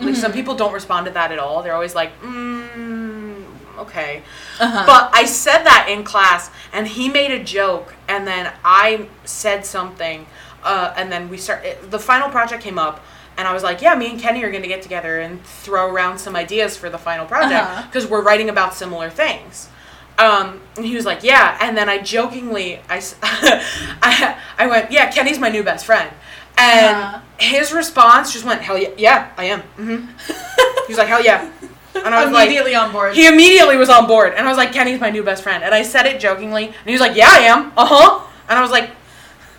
[0.00, 1.62] Like some people don't respond to that at all.
[1.62, 3.44] They're always like, mm,
[3.78, 4.22] "Okay."
[4.58, 4.84] Uh-huh.
[4.86, 9.64] But I said that in class, and he made a joke, and then I said
[9.66, 10.26] something,
[10.64, 11.64] uh, and then we start.
[11.64, 13.04] It, the final project came up,
[13.36, 15.90] and I was like, "Yeah, me and Kenny are going to get together and throw
[15.90, 17.82] around some ideas for the final project Uh-huh.
[17.86, 19.68] because we're writing about similar things."
[20.18, 25.10] Um, and he was like, "Yeah," and then I jokingly, I, I, I went, "Yeah,
[25.10, 26.10] Kenny's my new best friend,"
[26.60, 27.18] and Uh-huh.
[27.38, 30.06] his response just went, "Hell yeah, yeah, I am." hmm
[30.86, 31.48] He was like, "Hell yeah,"
[31.94, 33.14] and I was like, immediately on board.
[33.14, 35.74] he immediately was on board, and I was like, "Kenny's my new best friend," and
[35.74, 38.26] I said it jokingly, and he was like, "Yeah, I am." Uh huh.
[38.48, 38.90] And I was like,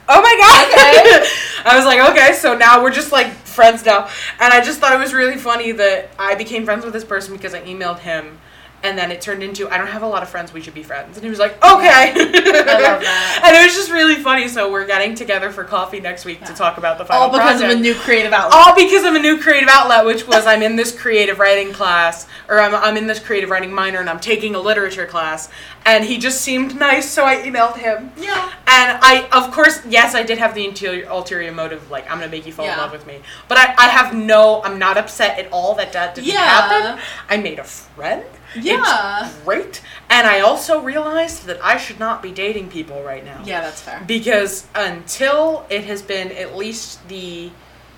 [0.09, 1.27] "Oh my god." Okay.
[1.65, 4.93] I was like, "Okay, so now we're just like friends now," and I just thought
[4.93, 8.39] it was really funny that I became friends with this person because I emailed him.
[8.83, 10.51] And then it turned into I don't have a lot of friends.
[10.53, 11.15] We should be friends.
[11.17, 12.11] And he was like, okay.
[12.13, 13.41] I love that.
[13.43, 14.47] And it was just really funny.
[14.47, 17.59] So we're getting together for coffee next week to talk about the final all because
[17.59, 18.53] project of a new creative outlet.
[18.53, 22.27] all because of a new creative outlet, which was I'm in this creative writing class,
[22.49, 25.49] or I'm, I'm in this creative writing minor, and I'm taking a literature class.
[25.85, 28.11] And he just seemed nice, so I emailed him.
[28.17, 28.51] yeah.
[28.67, 32.31] And I, of course, yes, I did have the interior, ulterior motive, like I'm gonna
[32.31, 33.19] make you fall in love with me.
[33.47, 36.39] But I, I have no, I'm not upset at all that that didn't Yeah.
[36.45, 37.03] happen.
[37.29, 38.23] I made a friend.
[38.55, 39.27] Yeah.
[39.27, 39.81] It's great.
[40.09, 43.81] And I also realized that I should not be dating people right now Yeah, that's
[43.81, 44.01] fair.
[44.05, 47.51] because until it has been at least the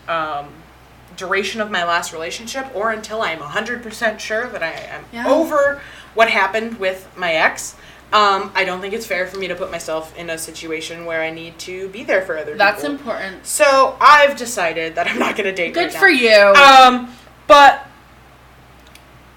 [0.08, 0.49] um,
[1.18, 5.28] duration of my last relationship, or until I am 100% sure that I am Yeah.
[5.28, 5.82] over
[6.14, 7.76] what happened with my ex,
[8.12, 11.22] um, I don't think it's fair for me to put myself in a situation where
[11.22, 12.91] I need to be there for other That's people.
[12.97, 13.45] That's important.
[13.47, 15.99] So I've decided that I'm not going to date Good right now.
[15.99, 16.54] for you.
[16.54, 17.12] Um,
[17.47, 17.88] but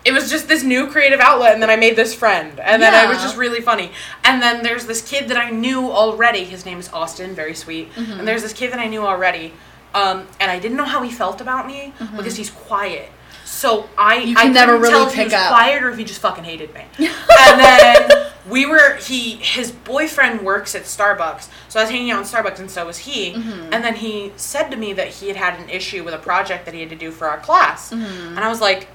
[0.06, 2.94] it was just this new creative outlet, and then I made this friend, and then
[2.94, 3.90] I was just really funny.
[4.24, 6.44] And then there's this kid that I knew already.
[6.44, 7.92] His name is Austin, very sweet.
[7.94, 8.18] Mm-hmm.
[8.20, 9.52] And there's this kid that I knew already,
[9.94, 13.10] um, and I didn't know how he felt about me because he's quiet.
[13.44, 14.28] So I Mm-hmm.
[14.28, 15.48] You I can never really tell if he was up.
[15.48, 16.82] quiet or if he just fucking hated me.
[16.98, 22.18] and then we were he his boyfriend works at Starbucks, so I was hanging out
[22.20, 23.34] in Starbucks, and so was he.
[23.34, 23.72] Mm-hmm.
[23.72, 26.64] And then he said to me that he had had an issue with a project
[26.66, 28.36] that he had to do for our class, Mm-hmm.
[28.36, 28.88] and I was like.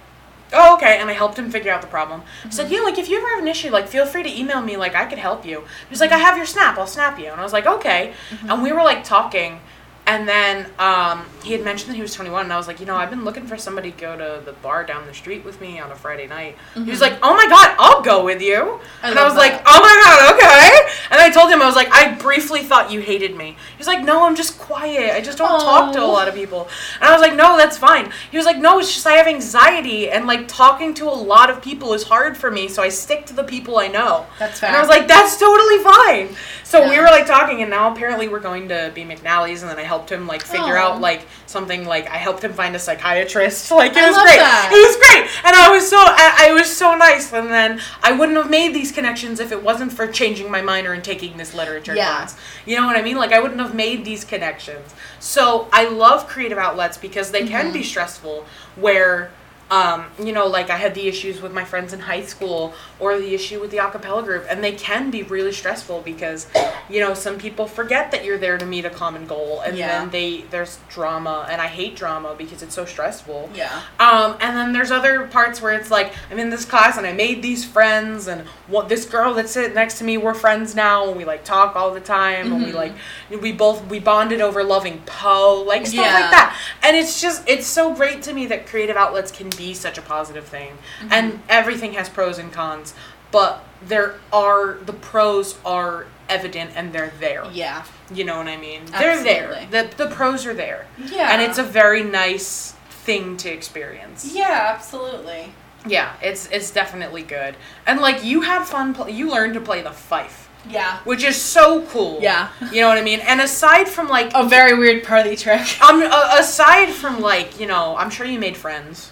[0.54, 0.97] Oh, okay.
[0.99, 2.24] And I helped him figure out the problem.
[2.43, 2.74] He said, Mm-hmm.
[2.74, 4.78] Yeah, like if you ever have an issue, like feel free to email me.
[4.78, 5.60] Like I could help you.
[5.62, 6.78] He was like, I have your snap.
[6.78, 7.28] I'll snap you.
[7.32, 8.14] And I was like, okay.
[8.30, 8.52] Mm-hmm.
[8.52, 9.62] And we were like talking,
[10.08, 12.86] and then um, he had mentioned that he was 21, and I was like, you
[12.86, 15.62] know, I've been looking for somebody to go to the bar down the street with
[15.62, 16.58] me on a Friday night.
[16.74, 18.56] He was like, oh my god, I'll go with you.
[18.56, 19.06] Mm-hmm.
[19.06, 20.93] I and I was like, oh my god, okay.
[21.12, 23.52] And I told him I was like, I briefly thought you hated me.
[23.52, 25.14] He was like, no, I'm just quiet.
[25.14, 26.68] I just don't talk to a lot of people.
[26.95, 28.12] And I was like, no, that's fine.
[28.32, 31.49] He was like, no, it's just I have anxiety, and like talking to a lot
[31.49, 34.26] of people is hard for me, so I stick to the people I know.
[34.39, 34.70] That's fair.
[34.70, 36.36] And I was like, that's totally fine.
[36.72, 39.78] So we were like talking, and now apparently we're going to be McNally's, and then
[39.78, 43.69] I helped him like figure out like something like I helped him find a psychiatrist.
[43.82, 44.38] Like it I was great.
[44.38, 44.69] that.
[44.72, 47.34] It was great, and I was so I, I was so nice.
[47.34, 50.93] And then I wouldn't have made these connections if it wasn't for changing my minor
[50.93, 52.07] and taking this literature Yeah.
[52.07, 52.38] class.
[52.65, 53.17] You know what I mean?
[53.17, 54.95] Like I wouldn't have made these connections.
[55.19, 57.74] So I love creative outlets because they can Mm-hmm.
[57.74, 58.45] be stressful.
[58.78, 59.32] Where
[59.72, 63.17] um, you know, like I had the issues with my friends in high school or
[63.17, 66.45] the issue with the acapella group, and they can be really stressful because,
[66.89, 69.88] you know, some people forget that you're there to meet a common goal, and Yeah.
[69.88, 73.49] then they there's drama, and I hate drama because it's so stressful.
[73.55, 73.72] Yeah.
[73.97, 77.13] Um, and then there's other parts where it's like I'm in this class and I
[77.13, 81.07] made these friends, and what this girl that's sitting next to me, we're friends now,
[81.07, 82.76] and we like talk all the time, and we Mhm.
[82.76, 82.93] like
[83.30, 86.13] we both we bonded over loving Poe, like stuff Yeah.
[86.19, 86.57] like that.
[86.84, 90.01] And it's just it's so great to me that creative outlets can be such a
[90.01, 90.72] positive thing.
[90.99, 91.07] Mm-hmm.
[91.14, 92.93] And everything has pros and cons,
[93.32, 97.45] but there are the pros are evident and they're there.
[97.51, 97.84] Yeah.
[98.14, 98.82] You know what I mean?
[98.86, 99.68] They're there.
[99.70, 100.86] The the pros are there.
[101.12, 101.32] Yeah.
[101.32, 102.74] And it's a very nice
[103.05, 104.32] thing to experience.
[104.34, 105.53] Yeah, absolutely.
[105.88, 107.55] Yeah, it's it's definitely good.
[107.88, 110.99] And like you had fun pl- you learned to play the fife, Yeah.
[111.05, 112.20] which is so cool.
[112.22, 112.49] Yeah.
[112.72, 113.20] You know what I mean?
[113.22, 115.66] And aside from like A very weird party trick.
[115.82, 119.09] um uh, aside from like, you know, I'm sure you made friends.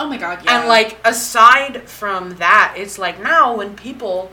[0.00, 0.60] Oh my god, yeah.
[0.60, 4.32] And like aside from that, it's like now when people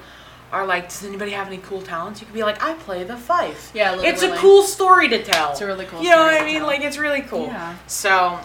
[0.53, 2.21] are like, does anybody have any cool talents?
[2.21, 3.71] You could be like, I play the fife.
[3.73, 4.07] Yeah, literally.
[4.07, 5.51] It's a cool story to tell.
[5.51, 6.59] It's a really cool You know what I mean?
[6.59, 6.67] tell.
[6.67, 7.47] Like it's really cool.
[7.47, 7.75] Yeah.
[7.85, 8.39] So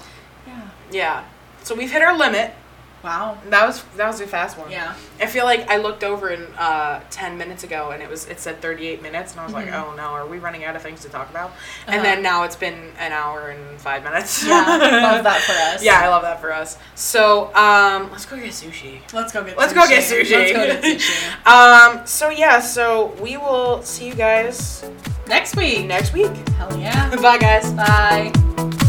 [0.48, 0.68] Yeah.
[0.90, 1.24] yeah.
[1.62, 2.54] So we've hit our limit.
[3.02, 3.36] Wow.
[3.50, 4.70] That was that was a fast one.
[4.70, 4.94] Yeah.
[5.20, 8.38] I feel like I looked over in uh, ten minutes ago and it was it
[8.38, 9.56] said thirty eight minutes and I was Mhm.
[9.56, 11.50] like, oh no, are we running out of things to talk about?
[11.50, 11.92] Uh-huh.
[11.92, 14.44] And then now it's been an hour and five minutes.
[14.46, 14.64] Yeah.
[14.66, 15.82] Love that for us.
[15.82, 16.78] Yeah, I love that for us.
[16.94, 19.00] So um, let's go get sushi.
[19.12, 19.76] Let's go get Let's sushi.
[19.76, 20.30] go get sushi.
[20.30, 21.46] Let's go get sushi.
[21.98, 24.84] Um, so yeah, so we will see you guys
[25.26, 25.86] Next week.
[25.86, 26.30] next week.
[26.58, 27.14] Hell yeah.
[27.22, 27.72] Bye, guys.
[27.72, 28.88] Bye.